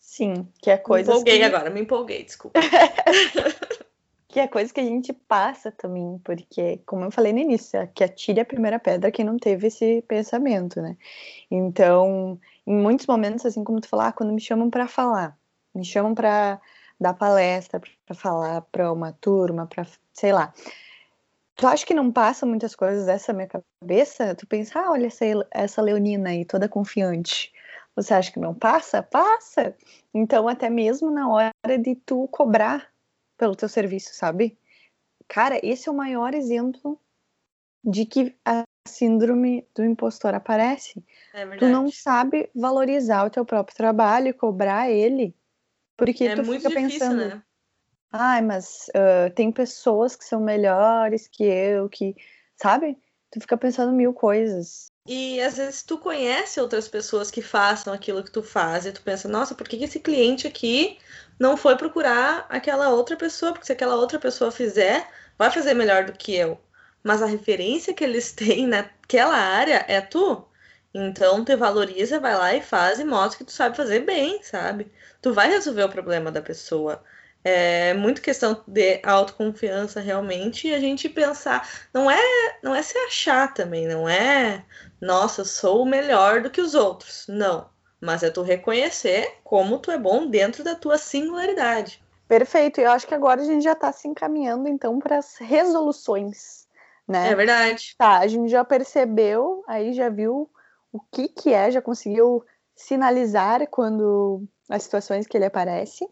Sim, 0.00 0.48
que 0.60 0.70
é 0.70 0.76
coisa. 0.76 1.10
Me 1.10 1.18
empolguei 1.18 1.38
que... 1.38 1.44
agora, 1.44 1.70
me 1.70 1.80
empolguei, 1.80 2.24
desculpa. 2.24 2.60
que 4.34 4.40
é 4.40 4.48
coisa 4.48 4.74
que 4.74 4.80
a 4.80 4.84
gente 4.84 5.12
passa 5.12 5.70
também, 5.70 6.18
porque, 6.24 6.78
como 6.84 7.04
eu 7.04 7.10
falei 7.12 7.32
no 7.32 7.38
início, 7.38 7.78
que 7.94 8.02
atire 8.02 8.40
a 8.40 8.44
primeira 8.44 8.80
pedra 8.80 9.12
quem 9.12 9.24
não 9.24 9.36
teve 9.36 9.68
esse 9.68 10.02
pensamento, 10.08 10.82
né? 10.82 10.96
Então, 11.48 12.36
em 12.66 12.74
muitos 12.74 13.06
momentos, 13.06 13.46
assim 13.46 13.62
como 13.62 13.80
tu 13.80 13.88
falar, 13.88 14.08
ah, 14.08 14.12
quando 14.12 14.32
me 14.32 14.40
chamam 14.40 14.68
para 14.70 14.88
falar, 14.88 15.38
me 15.72 15.84
chamam 15.84 16.16
para 16.16 16.60
dar 17.00 17.14
palestra, 17.14 17.80
para 18.04 18.14
falar 18.16 18.62
para 18.62 18.92
uma 18.92 19.12
turma, 19.12 19.68
para 19.68 19.86
sei 20.12 20.32
lá. 20.32 20.52
Tu 21.54 21.64
acha 21.68 21.86
que 21.86 21.94
não 21.94 22.10
passa 22.10 22.44
muitas 22.44 22.74
coisas 22.74 23.06
dessa 23.06 23.32
minha 23.32 23.48
cabeça? 23.48 24.34
Tu 24.34 24.48
pensa, 24.48 24.80
ah, 24.80 24.90
olha 24.90 25.06
essa, 25.06 25.24
essa 25.52 25.80
leonina 25.80 26.30
aí, 26.30 26.44
toda 26.44 26.68
confiante. 26.68 27.52
Você 27.94 28.12
acha 28.12 28.32
que 28.32 28.40
não 28.40 28.52
passa? 28.52 29.00
Passa! 29.00 29.76
Então, 30.12 30.48
até 30.48 30.68
mesmo 30.68 31.08
na 31.08 31.28
hora 31.28 31.78
de 31.78 31.94
tu 31.94 32.26
cobrar 32.32 32.92
pelo 33.44 33.54
teu 33.54 33.68
serviço, 33.68 34.14
sabe? 34.14 34.58
Cara, 35.28 35.60
esse 35.62 35.86
é 35.86 35.92
o 35.92 35.94
maior 35.94 36.32
exemplo 36.32 36.98
de 37.84 38.06
que 38.06 38.34
a 38.42 38.62
síndrome 38.88 39.68
do 39.74 39.84
impostor 39.84 40.32
aparece. 40.32 41.04
É 41.34 41.46
tu 41.58 41.68
não 41.68 41.90
sabe 41.90 42.48
valorizar 42.54 43.26
o 43.26 43.28
teu 43.30 43.44
próprio 43.44 43.76
trabalho 43.76 44.28
e 44.28 44.32
cobrar 44.32 44.90
ele, 44.90 45.36
porque 45.94 46.24
é 46.24 46.34
tu 46.34 46.42
fica 46.42 46.70
difícil, 46.70 46.88
pensando, 46.88 47.28
né? 47.28 47.42
ai, 48.10 48.40
mas 48.40 48.86
uh, 48.88 49.30
tem 49.34 49.52
pessoas 49.52 50.16
que 50.16 50.24
são 50.24 50.40
melhores 50.40 51.28
que 51.28 51.44
eu, 51.44 51.86
que, 51.90 52.16
sabe? 52.56 52.96
Tu 53.30 53.40
fica 53.40 53.58
pensando 53.58 53.92
mil 53.92 54.14
coisas. 54.14 54.90
E 55.06 55.40
às 55.40 55.56
vezes 55.58 55.82
tu 55.82 55.98
conhece 55.98 56.60
outras 56.60 56.88
pessoas 56.88 57.30
que 57.30 57.42
façam 57.42 57.92
aquilo 57.92 58.22
que 58.24 58.30
tu 58.30 58.42
faz 58.42 58.86
e 58.86 58.92
tu 58.92 59.02
pensa, 59.02 59.28
nossa, 59.28 59.54
por 59.54 59.68
que 59.68 59.82
esse 59.84 60.00
cliente 60.00 60.46
aqui 60.46 60.98
não 61.38 61.56
foi 61.56 61.76
procurar 61.76 62.46
aquela 62.48 62.88
outra 62.88 63.16
pessoa, 63.16 63.52
porque 63.52 63.66
se 63.66 63.72
aquela 63.72 63.96
outra 63.96 64.18
pessoa 64.18 64.50
fizer, 64.50 65.06
vai 65.38 65.50
fazer 65.50 65.74
melhor 65.74 66.04
do 66.06 66.12
que 66.12 66.34
eu. 66.34 66.58
Mas 67.02 67.22
a 67.22 67.26
referência 67.26 67.92
que 67.94 68.02
eles 68.04 68.32
têm 68.34 68.66
naquela 68.66 69.36
área 69.36 69.84
é 69.88 70.00
tu. 70.00 70.46
Então 70.94 71.44
te 71.44 71.54
valoriza, 71.56 72.20
vai 72.20 72.34
lá 72.36 72.54
e 72.54 72.62
faz 72.62 72.98
e 72.98 73.04
mostra 73.04 73.38
que 73.38 73.44
tu 73.44 73.52
sabe 73.52 73.76
fazer 73.76 74.00
bem, 74.00 74.42
sabe? 74.42 74.90
Tu 75.20 75.32
vai 75.34 75.48
resolver 75.50 75.84
o 75.84 75.88
problema 75.90 76.30
da 76.32 76.40
pessoa. 76.40 77.02
É 77.44 77.92
muito 77.92 78.22
questão 78.22 78.64
de 78.66 79.00
autoconfiança 79.04 80.00
realmente 80.00 80.68
e 80.68 80.74
a 80.74 80.80
gente 80.80 81.08
pensar, 81.08 81.68
não 81.92 82.10
é, 82.10 82.18
não 82.62 82.74
é 82.74 82.82
se 82.82 82.96
achar 82.98 83.52
também, 83.52 83.86
não 83.86 84.08
é, 84.08 84.64
nossa, 85.00 85.44
sou 85.44 85.82
o 85.82 85.86
melhor 85.86 86.40
do 86.40 86.50
que 86.50 86.60
os 86.60 86.74
outros. 86.74 87.26
Não 87.28 87.68
mas 88.04 88.22
é 88.22 88.30
tu 88.30 88.42
reconhecer 88.42 89.38
como 89.42 89.78
tu 89.78 89.90
é 89.90 89.98
bom 89.98 90.26
dentro 90.26 90.62
da 90.62 90.74
tua 90.74 90.98
singularidade. 90.98 92.04
Perfeito, 92.28 92.80
eu 92.80 92.90
acho 92.90 93.06
que 93.06 93.14
agora 93.14 93.40
a 93.40 93.44
gente 93.44 93.64
já 93.64 93.72
está 93.72 93.90
se 93.92 94.06
encaminhando 94.06 94.68
então 94.68 94.98
para 94.98 95.18
as 95.18 95.36
resoluções, 95.38 96.66
né? 97.08 97.30
É 97.30 97.34
verdade. 97.34 97.94
Tá, 97.96 98.18
a 98.18 98.26
gente 98.26 98.50
já 98.50 98.64
percebeu, 98.64 99.64
aí 99.66 99.94
já 99.94 100.08
viu 100.08 100.50
o 100.92 101.00
que 101.00 101.28
que 101.28 101.52
é, 101.52 101.70
já 101.70 101.80
conseguiu 101.80 102.44
sinalizar 102.76 103.66
quando 103.68 104.46
as 104.68 104.82
situações 104.82 105.26
que 105.26 105.36
ele 105.36 105.46
aparece, 105.46 106.06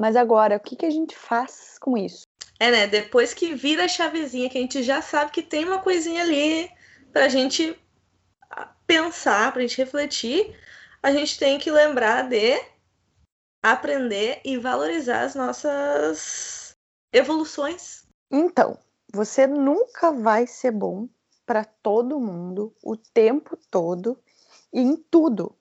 mas 0.00 0.16
agora 0.16 0.56
o 0.56 0.60
que 0.60 0.76
que 0.76 0.86
a 0.86 0.90
gente 0.90 1.14
faz 1.14 1.76
com 1.78 1.94
isso? 1.94 2.22
É, 2.58 2.70
né? 2.70 2.86
Depois 2.86 3.34
que 3.34 3.54
vira 3.54 3.84
a 3.84 3.88
chavezinha, 3.88 4.48
que 4.48 4.56
a 4.56 4.60
gente 4.62 4.82
já 4.82 5.02
sabe 5.02 5.30
que 5.30 5.42
tem 5.42 5.66
uma 5.66 5.78
coisinha 5.78 6.22
ali 6.22 6.70
para 7.12 7.26
a 7.26 7.28
gente 7.28 7.78
pensar, 8.86 9.52
para 9.52 9.60
a 9.60 9.66
gente 9.66 9.76
refletir, 9.76 10.58
a 11.02 11.12
gente 11.12 11.38
tem 11.38 11.58
que 11.58 11.70
lembrar 11.70 12.30
de 12.30 12.58
aprender 13.62 14.40
e 14.42 14.56
valorizar 14.56 15.20
as 15.20 15.34
nossas 15.34 16.74
evoluções. 17.12 18.06
Então, 18.30 18.78
você 19.12 19.46
nunca 19.46 20.12
vai 20.12 20.46
ser 20.46 20.70
bom 20.70 21.10
para 21.44 21.62
todo 21.62 22.18
mundo 22.18 22.74
o 22.82 22.96
tempo 22.96 23.54
todo 23.70 24.18
e 24.72 24.80
em 24.80 24.96
tudo. 24.96 25.54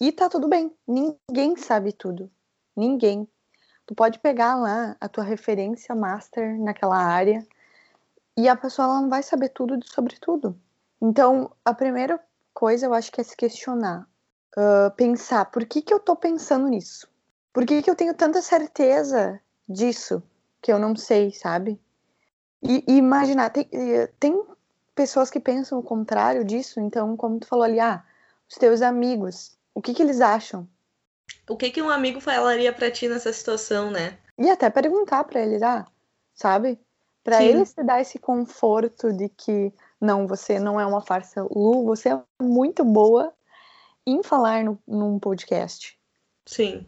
E 0.00 0.10
tá 0.10 0.28
tudo 0.28 0.48
bem. 0.48 0.76
Ninguém 0.84 1.54
sabe 1.56 1.92
tudo. 1.92 2.28
Ninguém. 2.76 3.28
Tu 3.86 3.94
pode 3.94 4.18
pegar 4.18 4.54
lá 4.54 4.96
a 5.00 5.08
tua 5.08 5.24
referência 5.24 5.94
master 5.94 6.58
naquela 6.58 6.96
área 6.96 7.46
e 8.36 8.48
a 8.48 8.56
pessoa 8.56 8.86
ela 8.86 9.00
não 9.00 9.08
vai 9.08 9.22
saber 9.22 9.50
tudo 9.50 9.78
sobre 9.86 10.16
tudo. 10.18 10.58
Então, 11.00 11.50
a 11.64 11.74
primeira 11.74 12.18
coisa 12.52 12.86
eu 12.86 12.94
acho 12.94 13.12
que 13.12 13.20
é 13.20 13.24
se 13.24 13.36
questionar 13.36 14.08
uh, 14.56 14.90
pensar 14.96 15.46
por 15.46 15.64
que, 15.66 15.82
que 15.82 15.92
eu 15.92 16.00
tô 16.00 16.16
pensando 16.16 16.68
nisso? 16.68 17.08
Por 17.52 17.66
que, 17.66 17.82
que 17.82 17.90
eu 17.90 17.94
tenho 17.94 18.14
tanta 18.14 18.40
certeza 18.42 19.40
disso? 19.68 20.22
que 20.64 20.72
eu 20.72 20.78
não 20.78 20.96
sei, 20.96 21.30
sabe? 21.30 21.78
E, 22.62 22.82
e 22.88 22.96
imaginar, 22.96 23.50
tem, 23.50 23.68
tem 24.18 24.42
pessoas 24.94 25.30
que 25.30 25.38
pensam 25.38 25.78
o 25.78 25.82
contrário 25.82 26.42
disso, 26.42 26.80
então, 26.80 27.14
como 27.18 27.38
tu 27.38 27.46
falou 27.46 27.66
ali, 27.66 27.78
ah, 27.78 28.02
os 28.48 28.56
teus 28.56 28.80
amigos, 28.80 29.58
o 29.74 29.82
que 29.82 29.92
que 29.92 30.02
eles 30.02 30.22
acham? 30.22 30.66
O 31.48 31.56
que 31.56 31.70
que 31.70 31.82
um 31.82 31.90
amigo 31.90 32.20
falaria 32.20 32.72
para 32.72 32.90
ti 32.90 33.08
nessa 33.08 33.32
situação, 33.32 33.90
né? 33.90 34.18
E 34.38 34.48
até 34.50 34.70
perguntar 34.70 35.24
para 35.24 35.40
eles, 35.40 35.62
ah, 35.62 35.86
sabe? 36.34 36.78
Para 37.22 37.42
eles 37.42 37.72
te 37.72 37.82
dar 37.82 38.00
esse 38.00 38.18
conforto 38.18 39.12
de 39.12 39.28
que 39.28 39.72
não, 40.00 40.26
você 40.26 40.58
não 40.58 40.78
é 40.78 40.84
uma 40.84 41.00
farsa, 41.00 41.42
Lu, 41.42 41.84
você 41.84 42.10
é 42.10 42.20
muito 42.40 42.84
boa 42.84 43.32
em 44.06 44.22
falar 44.22 44.62
no, 44.64 44.78
num 44.86 45.18
podcast. 45.18 45.98
Sim. 46.44 46.86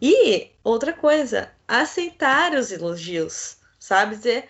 E 0.00 0.50
outra 0.62 0.92
coisa, 0.92 1.50
aceitar 1.66 2.52
os 2.52 2.70
elogios, 2.70 3.58
sabe? 3.78 4.16
Dizer 4.16 4.48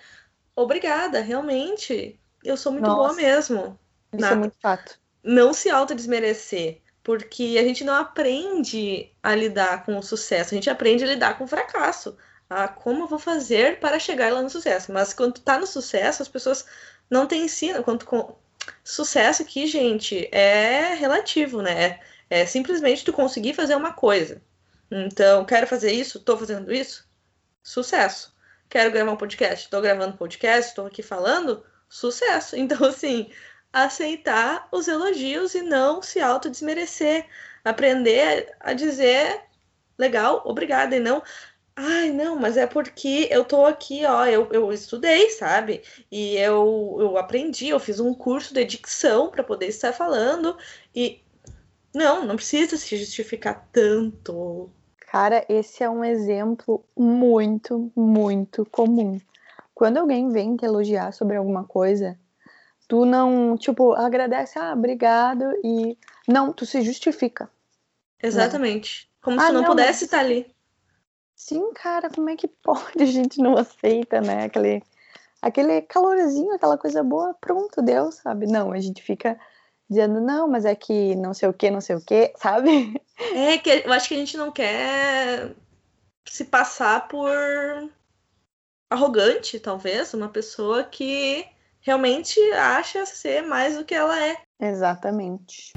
obrigada, 0.57 1.21
realmente, 1.21 2.21
eu 2.45 2.57
sou 2.57 2.73
muito 2.73 2.87
Nossa, 2.87 2.97
boa 2.97 3.13
mesmo. 3.15 3.79
Isso 4.13 4.21
Na... 4.21 4.33
é 4.33 4.35
muito 4.35 4.57
fato. 4.61 4.99
Não 5.23 5.53
se 5.53 5.71
autodesmerecer, 5.71 6.81
porque 7.09 7.57
a 7.59 7.63
gente 7.63 7.85
não 7.85 7.95
aprende 7.95 9.11
a 9.23 9.35
lidar 9.35 9.83
com 9.87 9.97
o 9.97 10.03
sucesso, 10.03 10.53
a 10.53 10.57
gente 10.57 10.69
aprende 10.69 11.05
a 11.05 11.07
lidar 11.07 11.39
com 11.39 11.45
o 11.45 11.49
fracasso. 11.49 12.15
A 12.51 12.69
como 12.69 13.05
eu 13.05 13.07
vou 13.07 13.19
fazer 13.19 13.81
para 13.81 13.99
chegar 13.99 14.31
lá 14.31 14.43
no 14.43 14.51
sucesso. 14.51 14.93
Mas 14.93 15.15
quando 15.15 15.41
tá 15.41 15.59
no 15.59 15.67
sucesso, 15.67 16.21
as 16.21 16.29
pessoas 16.29 16.67
não 17.09 17.27
te 17.27 17.35
ensinam. 17.35 17.83
Quanto 17.83 18.05
com... 18.05 18.37
Sucesso 18.85 19.41
aqui, 19.41 19.67
gente, 19.67 20.29
é 20.31 20.93
relativo, 20.97 21.63
né? 21.63 21.99
É 22.29 22.45
simplesmente 22.45 23.07
tu 23.07 23.11
conseguir 23.15 23.55
fazer 23.55 23.75
uma 23.75 23.95
coisa. 23.95 24.43
Então, 24.91 25.47
quero 25.47 25.67
fazer 25.67 25.91
isso, 25.93 26.21
tô 26.21 26.37
fazendo 26.37 26.71
isso, 26.71 27.09
sucesso. 27.63 28.37
Quero 28.69 28.93
gravar 28.93 29.13
um 29.13 29.17
podcast, 29.17 29.71
tô 29.71 29.81
gravando 29.81 30.19
podcast, 30.19 30.75
tô 30.75 30.85
aqui 30.85 31.03
falando, 31.03 31.65
sucesso. 31.89 32.55
Então, 32.61 32.87
assim, 32.87 33.31
aceitar 33.73 34.69
os 34.73 34.89
elogios 34.89 35.55
e 35.55 35.63
não 35.63 36.03
se 36.03 36.21
autodesmerecer. 36.21 37.27
Aprender 37.65 38.55
a 38.61 38.73
dizer 38.73 39.43
legal, 39.99 40.43
obrigada, 40.45 40.97
e 40.97 41.01
não. 41.01 41.23
Ai, 41.77 42.11
não, 42.11 42.37
mas 42.37 42.57
é 42.57 42.67
porque 42.67 43.29
eu 43.31 43.45
tô 43.45 43.65
aqui, 43.65 44.05
ó, 44.05 44.27
eu, 44.27 44.49
eu 44.53 44.73
estudei, 44.73 45.31
sabe? 45.31 45.83
E 46.11 46.37
eu, 46.37 46.97
eu 46.99 47.17
aprendi, 47.17 47.69
eu 47.69 47.79
fiz 47.79 48.01
um 48.01 48.13
curso 48.13 48.53
de 48.53 48.65
dicção 48.65 49.29
para 49.31 49.45
poder 49.45 49.67
estar 49.67 49.93
falando. 49.93 50.57
E 50.95 51.21
não, 51.95 52.25
não 52.27 52.37
precisa 52.37 52.77
se 52.77 52.97
justificar 52.97 53.69
tanto. 53.73 54.69
Cara, 55.11 55.45
esse 55.49 55.83
é 55.85 55.89
um 55.89 56.05
exemplo 56.05 56.85
muito, 56.97 57.93
muito 57.95 58.67
comum. 58.67 59.21
Quando 59.73 59.99
alguém 59.99 60.29
vem 60.31 60.57
te 60.57 60.65
elogiar 60.65 61.13
sobre 61.13 61.37
alguma 61.37 61.65
coisa, 61.65 62.19
tu 62.89 63.05
não, 63.05 63.57
tipo, 63.57 63.93
agradece, 63.93 64.59
ah, 64.59 64.73
obrigado, 64.73 65.45
e 65.63 65.97
não, 66.27 66.53
tu 66.53 66.65
se 66.65 66.81
justifica. 66.83 67.49
Exatamente. 68.21 69.05
Né? 69.05 69.09
Como 69.23 69.41
ah, 69.41 69.47
se 69.47 69.53
não, 69.53 69.61
não 69.61 69.69
pudesse 69.69 69.91
mas... 69.91 70.03
estar 70.03 70.21
ali. 70.21 70.51
Sim, 71.37 71.73
cara, 71.75 72.11
como 72.11 72.31
é 72.31 72.37
que 72.37 72.49
pode? 72.63 73.03
A 73.03 73.07
gente 73.07 73.39
não 73.41 73.57
aceita, 73.57 74.21
né? 74.23 74.45
Aquele, 74.45 74.83
aquele 75.43 75.83
calorzinho, 75.83 76.55
aquela 76.55 76.79
coisa 76.79 77.05
boa, 77.05 77.35
pronto, 77.35 77.83
deu, 77.83 78.11
sabe? 78.11 78.47
Não, 78.47 78.73
a 78.73 78.81
gente 78.81 79.03
fica 79.03 79.39
dizendo, 79.89 80.21
não, 80.21 80.49
mas 80.49 80.65
é 80.65 80.75
que 80.75 81.15
não 81.15 81.33
sei 81.33 81.49
o 81.49 81.53
que, 81.53 81.71
não 81.71 81.81
sei 81.81 81.97
o 81.97 82.01
que, 82.01 82.33
sabe? 82.41 83.01
É 83.35 83.59
que 83.59 83.83
eu 83.85 83.93
acho 83.93 84.09
que 84.09 84.15
a 84.15 84.19
gente 84.19 84.37
não 84.37 84.51
quer 84.51 85.55
se 86.27 86.45
passar 86.47 87.07
por 87.07 87.31
arrogante, 88.91 89.61
talvez, 89.61 90.15
uma 90.15 90.29
pessoa 90.29 90.83
que 90.85 91.47
realmente 91.89 92.39
acha 92.53 93.07
ser 93.07 93.41
mais 93.41 93.79
do 93.79 93.83
que 93.83 93.95
ela 93.95 94.23
é. 94.23 94.37
Exatamente. 94.61 95.73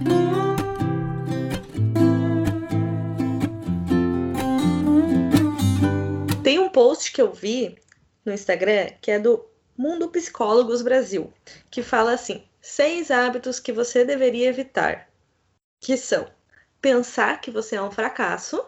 Tem 6.44 6.60
um 6.60 6.68
post 6.68 7.14
que 7.14 7.22
eu 7.22 7.32
vi 7.32 7.78
no 8.26 8.34
Instagram 8.34 8.90
que 9.02 9.10
é 9.10 9.20
do 9.20 9.46
Mundo 9.78 10.10
Psicólogos 10.10 10.82
Brasil, 10.82 11.34
que 11.70 11.82
fala 11.82 12.12
assim: 12.12 12.44
seis 12.60 13.10
hábitos 13.10 13.58
que 13.58 13.72
você 13.72 14.04
deveria 14.04 14.50
evitar, 14.50 15.08
que 15.80 15.96
são 15.96 16.30
pensar 16.82 17.40
que 17.40 17.50
você 17.50 17.78
é 17.78 17.82
um 17.82 17.90
fracasso, 17.90 18.62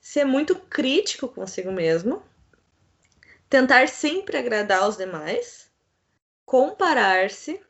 ser 0.00 0.24
muito 0.24 0.56
crítico 0.56 1.28
consigo 1.28 1.70
mesmo, 1.70 2.20
tentar 3.48 3.86
sempre 3.86 4.36
agradar 4.36 4.88
os 4.88 4.96
demais, 4.96 5.70
comparar-se, 6.44 7.60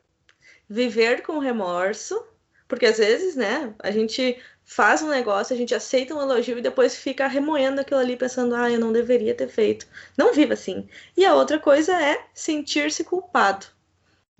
viver 0.67 1.21
com 1.23 1.39
remorso, 1.39 2.23
porque 2.67 2.85
às 2.85 2.97
vezes, 2.97 3.35
né, 3.35 3.73
a 3.79 3.91
gente 3.91 4.41
faz 4.63 5.01
um 5.01 5.09
negócio, 5.09 5.53
a 5.53 5.57
gente 5.57 5.75
aceita 5.75 6.15
um 6.15 6.21
elogio 6.21 6.57
e 6.57 6.61
depois 6.61 6.95
fica 6.95 7.27
remoendo 7.27 7.81
aquilo 7.81 7.99
ali 7.99 8.15
pensando, 8.15 8.55
ah, 8.55 8.71
eu 8.71 8.79
não 8.79 8.93
deveria 8.93 9.35
ter 9.35 9.47
feito. 9.47 9.87
Não 10.17 10.33
viva 10.33 10.53
assim. 10.53 10.87
E 11.15 11.25
a 11.25 11.35
outra 11.35 11.59
coisa 11.59 11.93
é 12.01 12.25
sentir-se 12.33 13.03
culpado. 13.03 13.67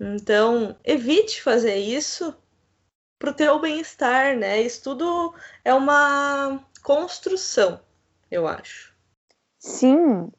Então, 0.00 0.76
evite 0.82 1.42
fazer 1.42 1.76
isso 1.76 2.34
para 3.18 3.30
o 3.30 3.34
teu 3.34 3.60
bem-estar, 3.60 4.36
né? 4.36 4.60
Isso 4.60 4.82
tudo 4.82 5.34
é 5.64 5.72
uma 5.72 6.60
construção, 6.82 7.80
eu 8.30 8.46
acho. 8.46 8.92
Sim, 9.58 10.30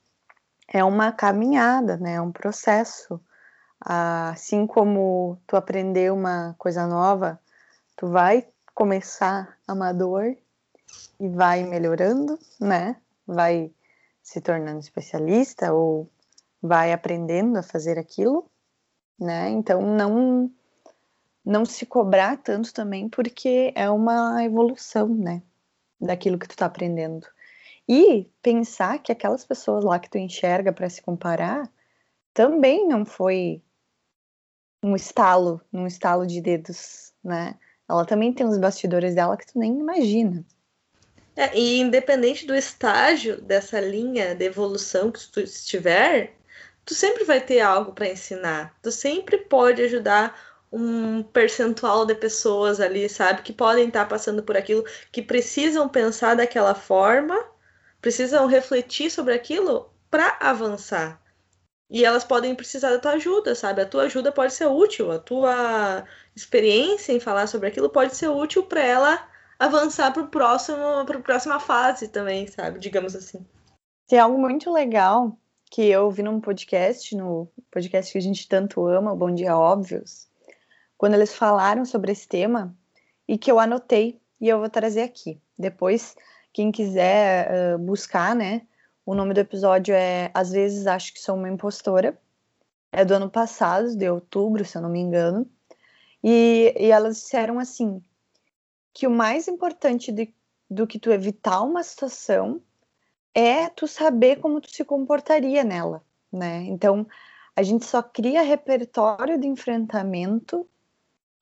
é 0.67 0.84
uma 0.84 1.12
caminhada, 1.12 1.97
né? 1.97 2.15
É 2.15 2.21
um 2.21 2.31
processo. 2.31 3.19
Assim 3.85 4.65
como 4.65 5.37
tu 5.45 5.55
aprender 5.55 6.11
uma 6.11 6.55
coisa 6.57 6.87
nova, 6.87 7.39
tu 7.95 8.07
vai 8.07 8.47
começar 8.73 9.57
amador 9.67 10.35
e 11.19 11.29
vai 11.29 11.63
melhorando, 11.63 12.39
né? 12.59 12.97
Vai 13.27 13.71
se 14.23 14.41
tornando 14.41 14.79
especialista 14.79 15.71
ou 15.71 16.09
vai 16.61 16.91
aprendendo 16.91 17.57
a 17.57 17.63
fazer 17.63 17.99
aquilo 17.99 18.49
né? 19.19 19.49
Então 19.49 19.81
não 19.81 20.51
não 21.43 21.63
se 21.63 21.85
cobrar 21.85 22.37
tanto 22.37 22.73
também 22.73 23.07
porque 23.07 23.71
é 23.75 23.89
uma 23.89 24.43
evolução, 24.43 25.07
né? 25.07 25.43
Daquilo 26.01 26.39
que 26.39 26.47
tu 26.47 26.57
tá 26.57 26.65
aprendendo. 26.65 27.27
E 27.87 28.27
pensar 28.41 28.97
que 28.99 29.11
aquelas 29.11 29.45
pessoas 29.45 29.83
lá 29.83 29.99
que 29.99 30.09
tu 30.09 30.17
enxerga 30.17 30.73
para 30.73 30.89
se 30.89 31.01
comparar 31.03 31.69
também 32.33 32.87
não 32.87 33.05
foi 33.05 33.61
um 34.85 34.95
estalo, 34.95 35.59
um 35.73 35.87
estalo 35.87 36.27
de 36.27 36.39
dedos, 36.39 37.11
né? 37.23 37.55
Ela 37.89 38.05
também 38.05 38.31
tem 38.31 38.45
os 38.45 38.59
bastidores 38.59 39.15
dela 39.15 39.35
que 39.35 39.47
tu 39.47 39.57
nem 39.57 39.79
imagina. 39.79 40.45
É, 41.35 41.57
e 41.57 41.79
independente 41.79 42.45
do 42.45 42.55
estágio 42.55 43.41
dessa 43.41 43.79
linha 43.79 44.35
de 44.35 44.45
evolução 44.45 45.11
que 45.11 45.27
tu 45.27 45.39
estiver, 45.39 46.35
tu 46.85 46.93
sempre 46.93 47.23
vai 47.23 47.41
ter 47.41 47.61
algo 47.61 47.93
para 47.93 48.07
ensinar. 48.07 48.77
Tu 48.83 48.91
sempre 48.91 49.39
pode 49.39 49.81
ajudar 49.81 50.39
um 50.71 51.23
percentual 51.23 52.05
de 52.05 52.13
pessoas 52.13 52.79
ali, 52.79 53.09
sabe, 53.09 53.41
que 53.41 53.53
podem 53.53 53.87
estar 53.87 54.03
tá 54.03 54.05
passando 54.05 54.43
por 54.43 54.55
aquilo, 54.55 54.85
que 55.11 55.21
precisam 55.21 55.89
pensar 55.89 56.35
daquela 56.35 56.75
forma, 56.75 57.43
precisam 57.99 58.45
refletir 58.45 59.09
sobre 59.09 59.33
aquilo 59.33 59.89
para 60.11 60.37
avançar. 60.39 61.19
E 61.89 62.03
elas 62.03 62.23
podem 62.23 62.55
precisar 62.55 62.89
da 62.89 62.99
tua 62.99 63.11
ajuda, 63.11 63.53
sabe? 63.53 63.81
A 63.81 63.85
tua 63.85 64.03
ajuda 64.03 64.31
pode 64.31 64.53
ser 64.53 64.65
útil, 64.65 65.11
a 65.11 65.19
tua 65.19 66.03
experiência 66.35 67.13
em 67.13 67.19
falar 67.19 67.47
sobre 67.47 67.67
aquilo 67.67 67.89
pode 67.89 68.15
ser 68.15 68.27
útil 68.27 68.63
para 68.63 68.81
ela 68.81 69.27
avançar 69.59 70.11
para 70.11 70.23
próximo, 70.23 71.05
para 71.05 71.19
próxima 71.19 71.59
fase 71.59 72.07
também, 72.07 72.47
sabe? 72.47 72.79
Digamos 72.79 73.15
assim. 73.15 73.45
Tem 74.07 74.19
algo 74.19 74.37
muito 74.37 74.71
legal 74.71 75.37
que 75.71 75.83
eu 75.89 76.05
ouvi 76.05 76.23
num 76.23 76.39
podcast, 76.39 77.15
no 77.15 77.47
podcast 77.71 78.11
que 78.11 78.17
a 78.17 78.21
gente 78.21 78.47
tanto 78.47 78.85
ama, 78.87 79.13
o 79.13 79.17
Bom 79.17 79.33
Dia 79.33 79.57
Óbvios, 79.57 80.27
quando 80.97 81.13
eles 81.15 81.33
falaram 81.33 81.85
sobre 81.85 82.11
esse 82.11 82.27
tema 82.27 82.75
e 83.27 83.37
que 83.37 83.51
eu 83.51 83.59
anotei 83.59 84.21
e 84.39 84.47
eu 84.47 84.59
vou 84.59 84.69
trazer 84.69 85.01
aqui. 85.01 85.39
Depois, 85.57 86.15
quem 86.53 86.71
quiser 86.71 87.75
uh, 87.75 87.79
buscar, 87.79 88.35
né? 88.35 88.61
O 89.05 89.13
nome 89.13 89.33
do 89.33 89.39
episódio 89.39 89.93
é 89.93 90.31
Às 90.33 90.51
vezes 90.51 90.87
Acho 90.87 91.13
que 91.13 91.19
Sou 91.19 91.35
uma 91.35 91.49
Impostora. 91.49 92.17
É 92.91 93.05
do 93.05 93.13
ano 93.13 93.29
passado, 93.29 93.95
de 93.95 94.09
outubro, 94.09 94.65
se 94.65 94.77
eu 94.77 94.81
não 94.81 94.89
me 94.89 94.99
engano. 94.99 95.47
E, 96.23 96.73
e 96.79 96.91
elas 96.91 97.17
disseram 97.17 97.59
assim: 97.59 98.01
que 98.93 99.05
o 99.05 99.11
mais 99.11 99.47
importante 99.47 100.11
de, 100.11 100.33
do 100.69 100.87
que 100.87 100.97
tu 100.97 101.11
evitar 101.11 101.61
uma 101.61 101.83
situação 101.83 102.61
é 103.33 103.69
tu 103.69 103.87
saber 103.87 104.37
como 104.37 104.61
tu 104.61 104.71
se 104.71 104.83
comportaria 104.83 105.63
nela, 105.63 106.01
né? 106.31 106.63
Então, 106.63 107.05
a 107.55 107.61
gente 107.61 107.85
só 107.85 108.01
cria 108.01 108.41
repertório 108.41 109.37
de 109.37 109.47
enfrentamento 109.47 110.67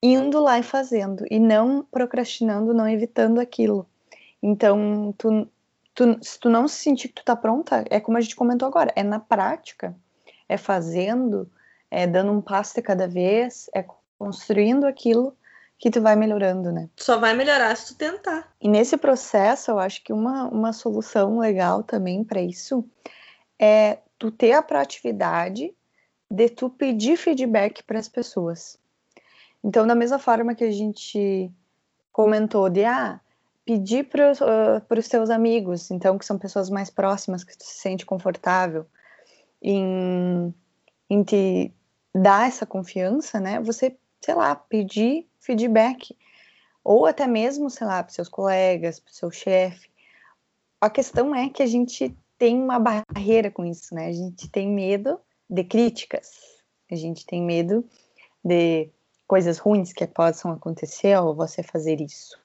indo 0.01 0.41
lá 0.41 0.59
e 0.59 0.63
fazendo, 0.63 1.23
e 1.31 1.39
não 1.39 1.85
procrastinando, 1.85 2.73
não 2.73 2.89
evitando 2.89 3.39
aquilo. 3.39 3.87
Então, 4.41 5.13
tu, 5.17 5.47
tu, 5.93 6.17
se 6.21 6.39
tu 6.39 6.49
não 6.49 6.67
se 6.67 6.77
sentir 6.77 7.09
que 7.09 7.15
tu 7.15 7.25
tá 7.25 7.35
pronta, 7.35 7.83
é 7.89 7.99
como 7.99 8.17
a 8.17 8.21
gente 8.21 8.35
comentou 8.35 8.67
agora, 8.67 8.91
é 8.95 9.03
na 9.03 9.19
prática, 9.19 9.95
é 10.47 10.57
fazendo, 10.57 11.49
é 11.89 12.07
dando 12.07 12.31
um 12.31 12.41
passo 12.41 12.75
de 12.75 12.81
cada 12.81 13.07
vez, 13.07 13.69
é 13.73 13.85
construindo 14.17 14.85
aquilo 14.85 15.35
que 15.77 15.91
tu 15.91 16.01
vai 16.01 16.15
melhorando, 16.15 16.71
né? 16.71 16.89
Só 16.97 17.17
vai 17.17 17.33
melhorar 17.33 17.75
se 17.75 17.87
tu 17.87 17.97
tentar. 17.97 18.53
E 18.61 18.69
nesse 18.69 18.95
processo, 18.95 19.71
eu 19.71 19.79
acho 19.79 20.03
que 20.03 20.13
uma, 20.13 20.45
uma 20.47 20.71
solução 20.71 21.39
legal 21.39 21.83
também 21.83 22.23
para 22.23 22.41
isso 22.41 22.85
é 23.59 23.99
tu 24.17 24.31
ter 24.31 24.53
a 24.53 24.61
proatividade 24.61 25.73
de 26.31 26.49
tu 26.49 26.69
pedir 26.69 27.17
feedback 27.17 27.83
para 27.83 27.99
as 27.99 28.07
pessoas. 28.07 28.77
Então, 29.63 29.85
da 29.85 29.93
mesma 29.93 30.19
forma 30.19 30.55
que 30.55 30.63
a 30.63 30.71
gente 30.71 31.51
comentou 32.11 32.69
de 32.69 32.85
ah, 32.85 33.19
pedir 33.65 34.09
para 34.09 34.31
os 34.31 34.41
uh, 34.41 35.09
teus 35.09 35.29
amigos, 35.29 35.89
então 35.89 36.17
que 36.17 36.25
são 36.25 36.37
pessoas 36.37 36.69
mais 36.69 36.89
próximas, 36.89 37.43
que 37.43 37.57
tu 37.57 37.63
se 37.63 37.75
sente 37.75 38.05
confortável 38.05 38.85
em, 39.61 40.53
em 41.09 41.23
te 41.23 41.73
dar 42.13 42.47
essa 42.47 42.65
confiança, 42.65 43.39
né? 43.39 43.59
Você, 43.61 43.97
sei 44.21 44.35
lá, 44.35 44.55
pedir 44.55 45.27
feedback 45.39 46.15
ou 46.83 47.05
até 47.05 47.25
mesmo, 47.25 47.69
sei 47.69 47.87
lá, 47.87 48.03
para 48.03 48.13
seus 48.13 48.27
colegas, 48.27 48.99
para 48.99 49.13
seu 49.13 49.31
chefe. 49.31 49.89
A 50.81 50.89
questão 50.89 51.33
é 51.33 51.49
que 51.49 51.63
a 51.63 51.65
gente 51.65 52.15
tem 52.37 52.61
uma 52.61 52.77
barreira 52.77 53.49
com 53.49 53.65
isso, 53.65 53.95
né? 53.95 54.07
A 54.07 54.11
gente 54.11 54.49
tem 54.49 54.67
medo 54.67 55.19
de 55.49 55.63
críticas, 55.63 56.31
a 56.91 56.95
gente 56.95 57.25
tem 57.25 57.41
medo 57.41 57.85
de 58.43 58.89
coisas 59.25 59.57
ruins 59.57 59.93
que 59.93 60.05
possam 60.05 60.51
acontecer 60.51 61.13
ao 61.13 61.33
você 61.33 61.63
fazer 61.63 62.01
isso. 62.01 62.42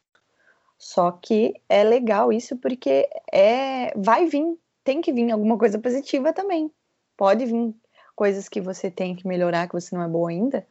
Só 0.79 1.11
que 1.11 1.55
é 1.69 1.83
legal 1.83 2.33
isso 2.33 2.57
porque 2.57 3.09
é 3.33 3.93
vai 3.97 4.27
vir, 4.27 4.57
tem 4.85 5.01
que 5.01 5.13
vir 5.13 5.31
alguma 5.31 5.59
coisa 5.59 5.79
positiva 5.79 6.33
também. 6.33 6.71
Pode 7.17 7.45
vir 7.47 7.75
coisas 8.15 8.49
que 8.49 8.61
você 8.61 8.91
tem 8.91 9.15
que 9.17 9.27
melhorar, 9.27 9.67
que 9.67 9.75
você 9.75 9.95
não 9.95 10.03
é 10.03 10.09
boa 10.09 10.31
ainda, 10.31 10.67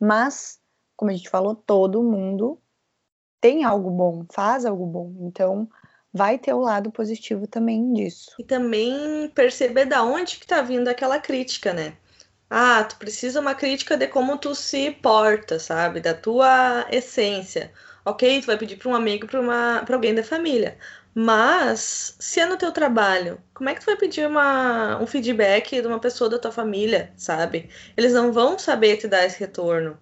mas 0.00 0.60
como 0.96 1.10
a 1.10 1.14
gente 1.14 1.28
falou, 1.28 1.54
todo 1.54 2.02
mundo 2.02 2.58
tem 3.40 3.64
algo 3.64 3.90
bom, 3.90 4.24
faz 4.30 4.64
algo 4.64 4.86
bom. 4.86 5.12
Então, 5.20 5.68
vai 6.12 6.38
ter 6.38 6.52
o 6.54 6.60
lado 6.60 6.90
positivo 6.90 7.46
também 7.46 7.92
disso. 7.92 8.30
E 8.38 8.44
também 8.44 9.28
perceber 9.34 9.86
da 9.86 10.02
onde 10.04 10.38
que 10.38 10.46
tá 10.46 10.62
vindo 10.62 10.88
aquela 10.88 11.18
crítica, 11.18 11.72
né? 11.72 11.96
Ah, 12.48 12.84
tu 12.84 12.96
precisa 12.98 13.40
uma 13.40 13.54
crítica 13.54 13.96
de 13.96 14.06
como 14.06 14.38
tu 14.38 14.54
se 14.54 14.90
porta, 14.90 15.58
sabe? 15.58 16.00
Da 16.00 16.14
tua 16.14 16.86
essência. 16.90 17.72
Ok, 18.04 18.40
tu 18.40 18.46
vai 18.46 18.58
pedir 18.58 18.76
para 18.76 18.88
um 18.88 18.94
amigo, 18.94 19.26
para 19.26 19.94
alguém 19.94 20.14
da 20.14 20.24
família. 20.24 20.76
Mas, 21.14 22.16
se 22.18 22.40
é 22.40 22.46
no 22.46 22.56
teu 22.56 22.72
trabalho, 22.72 23.40
como 23.54 23.68
é 23.68 23.74
que 23.74 23.80
tu 23.80 23.86
vai 23.86 23.96
pedir 23.96 24.26
uma, 24.26 25.00
um 25.00 25.06
feedback 25.06 25.80
de 25.80 25.86
uma 25.86 26.00
pessoa 26.00 26.30
da 26.30 26.38
tua 26.38 26.50
família, 26.50 27.12
sabe? 27.16 27.68
Eles 27.96 28.12
não 28.12 28.32
vão 28.32 28.58
saber 28.58 28.96
te 28.96 29.06
dar 29.06 29.24
esse 29.24 29.38
retorno. 29.38 29.98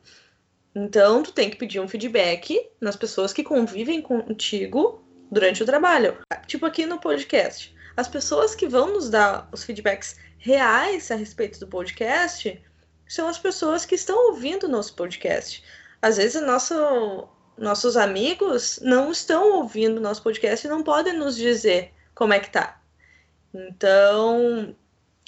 Então, 0.74 1.22
tu 1.22 1.32
tem 1.32 1.50
que 1.50 1.56
pedir 1.56 1.80
um 1.80 1.88
feedback 1.88 2.70
nas 2.80 2.96
pessoas 2.96 3.32
que 3.32 3.42
convivem 3.42 4.00
contigo 4.00 5.04
durante 5.30 5.62
o 5.62 5.66
trabalho. 5.66 6.16
Tipo 6.46 6.66
aqui 6.66 6.86
no 6.86 7.00
podcast. 7.00 7.74
As 7.96 8.06
pessoas 8.08 8.54
que 8.54 8.68
vão 8.68 8.92
nos 8.92 9.10
dar 9.10 9.48
os 9.52 9.64
feedbacks 9.64 10.16
reais 10.38 11.10
a 11.10 11.16
respeito 11.16 11.58
do 11.58 11.66
podcast 11.66 12.62
são 13.08 13.28
as 13.28 13.38
pessoas 13.38 13.84
que 13.84 13.96
estão 13.96 14.28
ouvindo 14.28 14.64
o 14.64 14.68
nosso 14.68 14.94
podcast. 14.94 15.62
Às 16.00 16.16
vezes, 16.16 16.40
nosso, 16.40 17.28
nossos 17.60 17.96
amigos 17.96 18.80
não 18.82 19.12
estão 19.12 19.58
ouvindo 19.58 19.98
o 19.98 20.00
nosso 20.00 20.22
podcast 20.22 20.66
e 20.66 20.70
não 20.70 20.82
podem 20.82 21.12
nos 21.12 21.36
dizer 21.36 21.92
como 22.14 22.32
é 22.32 22.40
que 22.40 22.50
tá. 22.50 22.80
Então, 23.52 24.74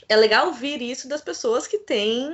é 0.08 0.16
legal 0.16 0.46
ouvir 0.46 0.80
isso 0.80 1.08
das 1.08 1.20
pessoas 1.20 1.66
que 1.66 1.78
têm 1.78 2.32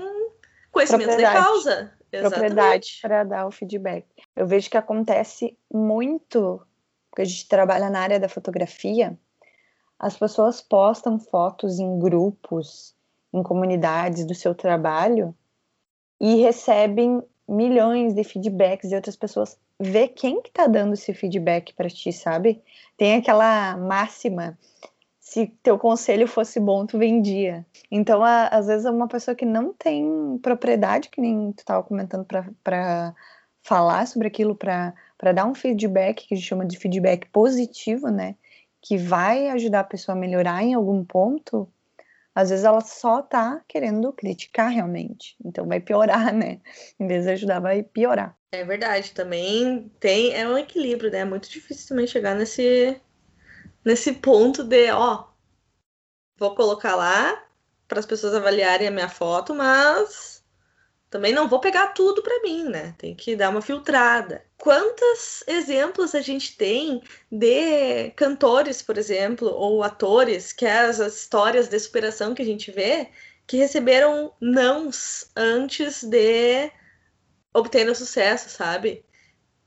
conhecimento 0.71 1.17
de 1.17 1.23
causa. 1.23 1.93
Propriedade 2.11 3.01
para 3.03 3.25
dar 3.25 3.47
o 3.47 3.51
feedback. 3.51 4.07
Eu 4.35 4.47
vejo 4.47 4.71
que 4.71 4.77
acontece 4.79 5.59
muito, 5.71 6.63
porque 7.11 7.23
a 7.23 7.25
gente 7.25 7.47
trabalha 7.49 7.91
na 7.91 8.01
área 8.01 8.21
da 8.21 8.29
fotografia, 8.29 9.19
as 9.99 10.17
pessoas 10.17 10.61
postam 10.63 11.19
fotos 11.19 11.79
em 11.79 11.99
grupos, 11.99 12.95
em 13.33 13.43
comunidades 13.43 14.25
do 14.25 14.35
seu 14.35 14.55
trabalho 14.55 15.35
e 16.21 16.37
recebem 16.37 17.23
milhões 17.49 18.15
de 18.15 18.23
feedbacks 18.23 18.89
de 18.89 18.95
outras 18.95 19.17
pessoas. 19.17 19.59
Vê 19.81 20.09
quem 20.09 20.43
que 20.43 20.51
tá 20.51 20.67
dando 20.67 20.95
esse 20.95 21.15
feedback 21.15 21.73
para 21.75 21.89
ti, 21.89 22.13
sabe? 22.13 22.63
Tem 22.97 23.17
aquela 23.17 23.77
máxima, 23.77 24.59
se 25.19 25.47
teu 25.63 25.79
conselho 25.79 26.27
fosse 26.27 26.61
bom, 26.61 26.85
tu 26.87 26.99
vendia. 26.99 27.65
Então, 27.91 28.23
a, 28.23 28.49
às 28.49 28.67
vezes, 28.67 28.87
uma 28.87 29.09
pessoa 29.09 29.35
que 29.35 29.47
não 29.47 29.73
tem 29.73 30.39
propriedade, 30.43 31.09
que 31.09 31.21
nem 31.21 31.53
tu 31.53 31.65
tava 31.65 31.83
comentando 31.83 32.27
para 32.63 33.15
falar 33.63 34.07
sobre 34.07 34.29
aquilo, 34.29 34.55
para 34.55 34.95
dar 35.35 35.47
um 35.47 35.55
feedback, 35.55 36.27
que 36.27 36.35
a 36.35 36.37
gente 36.37 36.47
chama 36.47 36.67
de 36.67 36.79
feedback 36.79 37.29
positivo, 37.31 38.09
né? 38.09 38.35
que 38.81 38.97
vai 38.97 39.49
ajudar 39.51 39.81
a 39.81 39.85
pessoa 39.85 40.17
a 40.17 40.19
melhorar 40.19 40.63
em 40.63 40.75
algum 40.75 41.05
ponto, 41.05 41.69
às 42.39 42.51
vezes 42.51 42.65
ela 42.65 42.81
só 42.81 43.21
tá 43.21 43.61
querendo 43.67 44.13
criticar 44.13 44.71
realmente. 44.71 45.37
Então 45.45 45.67
vai 45.67 45.81
piorar, 45.81 46.33
né? 46.33 46.61
Em 46.99 47.07
vez 47.09 47.25
de 47.25 47.31
ajudar, 47.31 47.59
vai 47.59 47.83
piorar. 47.83 48.37
É 48.53 48.65
verdade, 48.65 49.13
também 49.13 49.91
tem 49.99 50.33
é 50.33 50.49
um 50.49 50.57
equilíbrio, 50.57 51.11
né? 51.11 51.19
É 51.19 51.25
muito 51.25 51.51
difícil 51.51 51.89
também 51.89 52.07
chegar 52.07 52.37
nesse 52.37 53.01
nesse 53.85 54.13
ponto 54.13 54.63
de, 54.63 54.91
ó, 54.93 55.25
vou 56.37 56.55
colocar 56.55 56.95
lá 56.95 57.45
para 57.89 57.99
as 57.99 58.07
pessoas 58.07 58.35
avaliarem 58.35 58.87
a 58.87 58.91
minha 58.93 59.09
foto, 59.09 59.53
mas 59.53 60.45
também 61.11 61.33
não 61.33 61.49
vou 61.49 61.59
pegar 61.59 61.89
tudo 61.89 62.23
para 62.23 62.41
mim, 62.43 62.69
né? 62.69 62.95
Tem 62.99 63.17
que 63.17 63.35
dar 63.35 63.51
uma 63.51 63.63
filtrada. 63.63 64.45
Quantos 64.59 65.45
exemplos 65.47 66.15
a 66.15 66.21
gente 66.21 66.57
tem 66.57 67.01
de 67.31 68.11
cantores, 68.17 68.83
por 68.83 68.99
exemplo, 68.99 69.49
ou 69.49 69.85
atores, 69.85 70.53
que 70.53 70.67
é 70.67 70.81
as 70.81 70.99
histórias 70.99 71.69
de 71.69 71.79
superação 71.79 72.35
que 72.35 72.43
a 72.43 72.45
gente 72.45 72.71
vê, 72.73 73.09
que 73.47 73.57
receberam 73.57 74.35
nãos 74.41 75.31
antes 75.37 76.03
de 76.03 76.71
obter 77.55 77.89
o 77.89 77.95
sucesso, 77.95 78.51
sabe? 78.51 79.05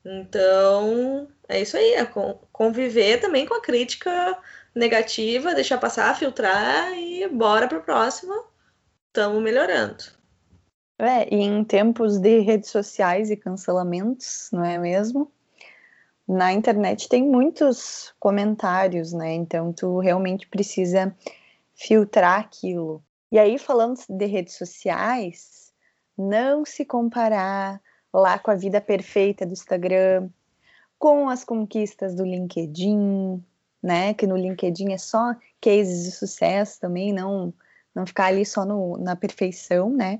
Então, 0.03 1.27
é 1.47 1.61
isso 1.61 1.77
aí, 1.77 1.93
é 1.93 2.05
conviver 2.51 3.19
também 3.21 3.45
com 3.45 3.53
a 3.53 3.61
crítica 3.61 4.37
negativa, 4.75 5.55
deixar 5.55 5.77
passar, 5.77 6.17
filtrar 6.17 6.93
e 6.97 7.27
bora 7.29 7.67
para 7.67 7.77
a 7.77 7.81
próxima. 7.81 8.43
Estamos 9.07 9.41
melhorando. 9.41 10.20
É, 11.01 11.33
e 11.33 11.41
em 11.41 11.63
tempos 11.63 12.19
de 12.19 12.41
redes 12.41 12.69
sociais 12.69 13.31
e 13.31 13.35
cancelamentos, 13.35 14.49
não 14.53 14.63
é 14.63 14.77
mesmo? 14.77 15.31
Na 16.27 16.53
internet 16.53 17.09
tem 17.09 17.23
muitos 17.23 18.13
comentários, 18.19 19.11
né? 19.11 19.33
Então 19.33 19.73
tu 19.73 19.97
realmente 19.97 20.47
precisa 20.47 21.11
filtrar 21.73 22.41
aquilo. 22.41 23.03
E 23.31 23.39
aí, 23.39 23.57
falando 23.57 23.99
de 24.07 24.25
redes 24.27 24.55
sociais, 24.55 25.73
não 26.15 26.63
se 26.63 26.85
comparar 26.85 27.81
lá 28.13 28.37
com 28.37 28.51
a 28.51 28.55
vida 28.55 28.79
perfeita 28.79 29.43
do 29.43 29.53
Instagram, 29.53 30.29
com 30.99 31.27
as 31.29 31.43
conquistas 31.43 32.13
do 32.13 32.23
LinkedIn, 32.23 33.43
né? 33.81 34.13
Que 34.13 34.27
no 34.27 34.37
LinkedIn 34.37 34.93
é 34.93 34.99
só 34.99 35.33
cases 35.59 36.03
de 36.03 36.11
sucesso 36.11 36.79
também, 36.79 37.11
não, 37.11 37.51
não 37.95 38.05
ficar 38.05 38.25
ali 38.25 38.45
só 38.45 38.63
no, 38.63 38.97
na 38.97 39.15
perfeição, 39.15 39.89
né? 39.89 40.19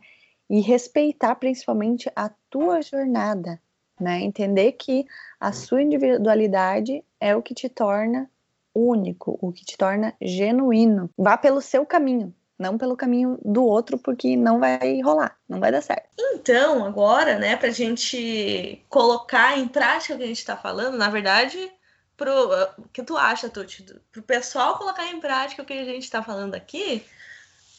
E 0.51 0.59
respeitar 0.59 1.35
principalmente 1.35 2.11
a 2.13 2.29
tua 2.49 2.81
jornada, 2.81 3.57
né? 3.97 4.19
Entender 4.19 4.73
que 4.73 5.05
a 5.39 5.53
sua 5.53 5.81
individualidade 5.81 7.01
é 7.21 7.33
o 7.33 7.41
que 7.41 7.53
te 7.53 7.69
torna 7.69 8.29
único, 8.75 9.39
o 9.41 9.53
que 9.53 9.63
te 9.63 9.77
torna 9.77 10.13
genuíno. 10.21 11.09
Vá 11.17 11.37
pelo 11.37 11.61
seu 11.61 11.85
caminho, 11.85 12.35
não 12.59 12.77
pelo 12.77 12.97
caminho 12.97 13.39
do 13.45 13.63
outro, 13.63 13.97
porque 13.97 14.35
não 14.35 14.59
vai 14.59 14.99
rolar, 15.01 15.37
não 15.47 15.57
vai 15.57 15.71
dar 15.71 15.81
certo. 15.81 16.09
Então, 16.19 16.83
agora, 16.83 17.39
né, 17.39 17.55
pra 17.55 17.69
gente 17.69 18.83
colocar 18.89 19.57
em 19.57 19.69
prática 19.69 20.15
o 20.15 20.17
que 20.17 20.23
a 20.23 20.27
gente 20.27 20.45
tá 20.45 20.57
falando, 20.57 20.97
na 20.97 21.09
verdade, 21.09 21.71
pro 22.17 22.49
que 22.91 23.03
tu 23.03 23.15
acha, 23.15 23.49
Tuti? 23.49 23.85
Pro 24.11 24.21
pessoal 24.21 24.77
colocar 24.77 25.07
em 25.07 25.21
prática 25.21 25.63
o 25.63 25.65
que 25.65 25.71
a 25.71 25.85
gente 25.85 26.11
tá 26.11 26.21
falando 26.21 26.55
aqui, 26.55 27.05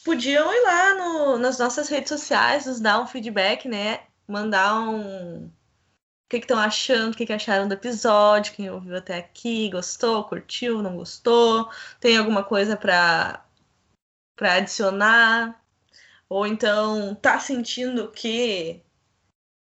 podiam 0.03 0.53
ir 0.53 0.63
lá 0.63 0.95
no, 0.95 1.37
nas 1.37 1.57
nossas 1.57 1.89
redes 1.89 2.09
sociais, 2.09 2.65
nos 2.65 2.79
dar 2.79 2.99
um 3.01 3.07
feedback, 3.07 3.67
né? 3.67 4.01
Mandar 4.27 4.79
um. 4.81 5.45
O 5.45 5.51
que 6.29 6.37
estão 6.37 6.59
achando, 6.59 7.13
o 7.13 7.17
que, 7.17 7.25
que 7.25 7.33
acharam 7.33 7.67
do 7.67 7.73
episódio, 7.75 8.53
quem 8.53 8.69
ouviu 8.69 8.97
até 8.97 9.17
aqui, 9.17 9.69
gostou, 9.69 10.23
curtiu, 10.23 10.81
não 10.81 10.97
gostou, 10.97 11.69
tem 11.99 12.17
alguma 12.17 12.43
coisa 12.43 12.75
para 12.75 13.43
para 14.35 14.55
adicionar, 14.55 15.61
ou 16.27 16.47
então 16.47 17.15
tá 17.15 17.39
sentindo 17.39 18.09
que, 18.09 18.81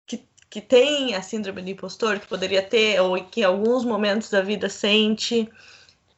que 0.07 0.27
que 0.51 0.61
tem 0.61 1.15
a 1.15 1.23
síndrome 1.23 1.63
do 1.63 1.71
impostor, 1.71 2.19
que 2.21 2.27
poderia 2.27 2.63
ter, 2.63 3.01
ou 3.01 3.23
que 3.25 3.43
em 3.43 3.45
alguns 3.45 3.85
momentos 3.85 4.31
da 4.31 4.43
vida 4.43 4.69
sente. 4.69 5.51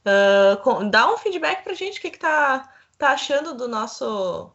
Uh, 0.02 0.88
dá 0.90 1.12
um 1.12 1.18
feedback 1.18 1.62
pra 1.62 1.74
gente 1.74 1.98
o 1.98 2.02
que, 2.02 2.10
que 2.10 2.18
tá, 2.18 2.72
tá 3.00 3.12
achando 3.12 3.54
do 3.54 3.66
nosso 3.66 4.52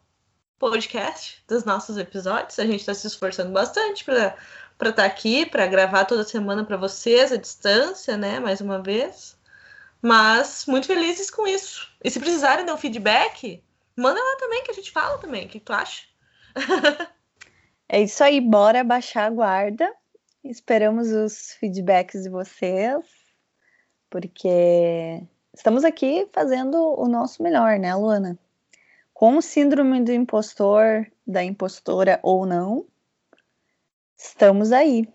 podcast, 0.59 1.43
dos 1.47 1.65
nossos 1.65 1.97
episódios. 1.97 2.59
A 2.59 2.65
gente 2.65 2.81
está 2.81 2.93
se 2.93 3.07
esforçando 3.07 3.51
bastante 3.51 4.05
para 4.05 4.35
estar 4.79 4.93
tá 4.93 5.05
aqui, 5.05 5.45
para 5.47 5.65
gravar 5.65 6.05
toda 6.05 6.23
semana 6.23 6.63
para 6.63 6.77
vocês, 6.77 7.31
à 7.31 7.37
distância, 7.37 8.15
né? 8.15 8.39
Mais 8.39 8.61
uma 8.61 8.81
vez. 8.81 9.35
Mas 9.99 10.65
muito 10.67 10.85
felizes 10.85 11.31
com 11.31 11.47
isso. 11.47 11.91
E 12.03 12.11
se 12.11 12.19
precisarem 12.19 12.65
dar 12.65 12.75
um 12.75 12.77
feedback, 12.77 13.63
manda 13.97 14.19
lá 14.21 14.37
também, 14.37 14.63
que 14.63 14.71
a 14.71 14.75
gente 14.75 14.91
fala 14.91 15.17
também. 15.17 15.47
O 15.47 15.49
que 15.49 15.59
tu 15.59 15.73
acha? 15.73 16.03
é 17.89 18.01
isso 18.01 18.23
aí, 18.23 18.39
bora 18.39 18.83
baixar 18.83 19.25
a 19.25 19.31
guarda. 19.31 19.91
Esperamos 20.43 21.11
os 21.11 21.53
feedbacks 21.53 22.21
de 22.21 22.29
vocês, 22.29 23.03
porque 24.07 25.27
estamos 25.55 25.85
aqui 25.85 26.27
fazendo 26.33 26.77
o 26.99 27.07
nosso 27.07 27.41
melhor, 27.41 27.79
né, 27.79 27.95
Luana? 27.95 28.37
Com 29.13 29.39
síndrome 29.41 30.03
do 30.03 30.11
impostor, 30.11 31.07
da 31.25 31.43
impostora 31.43 32.19
ou 32.21 32.45
não, 32.45 32.85
estamos 34.17 34.73
aí. 34.73 35.07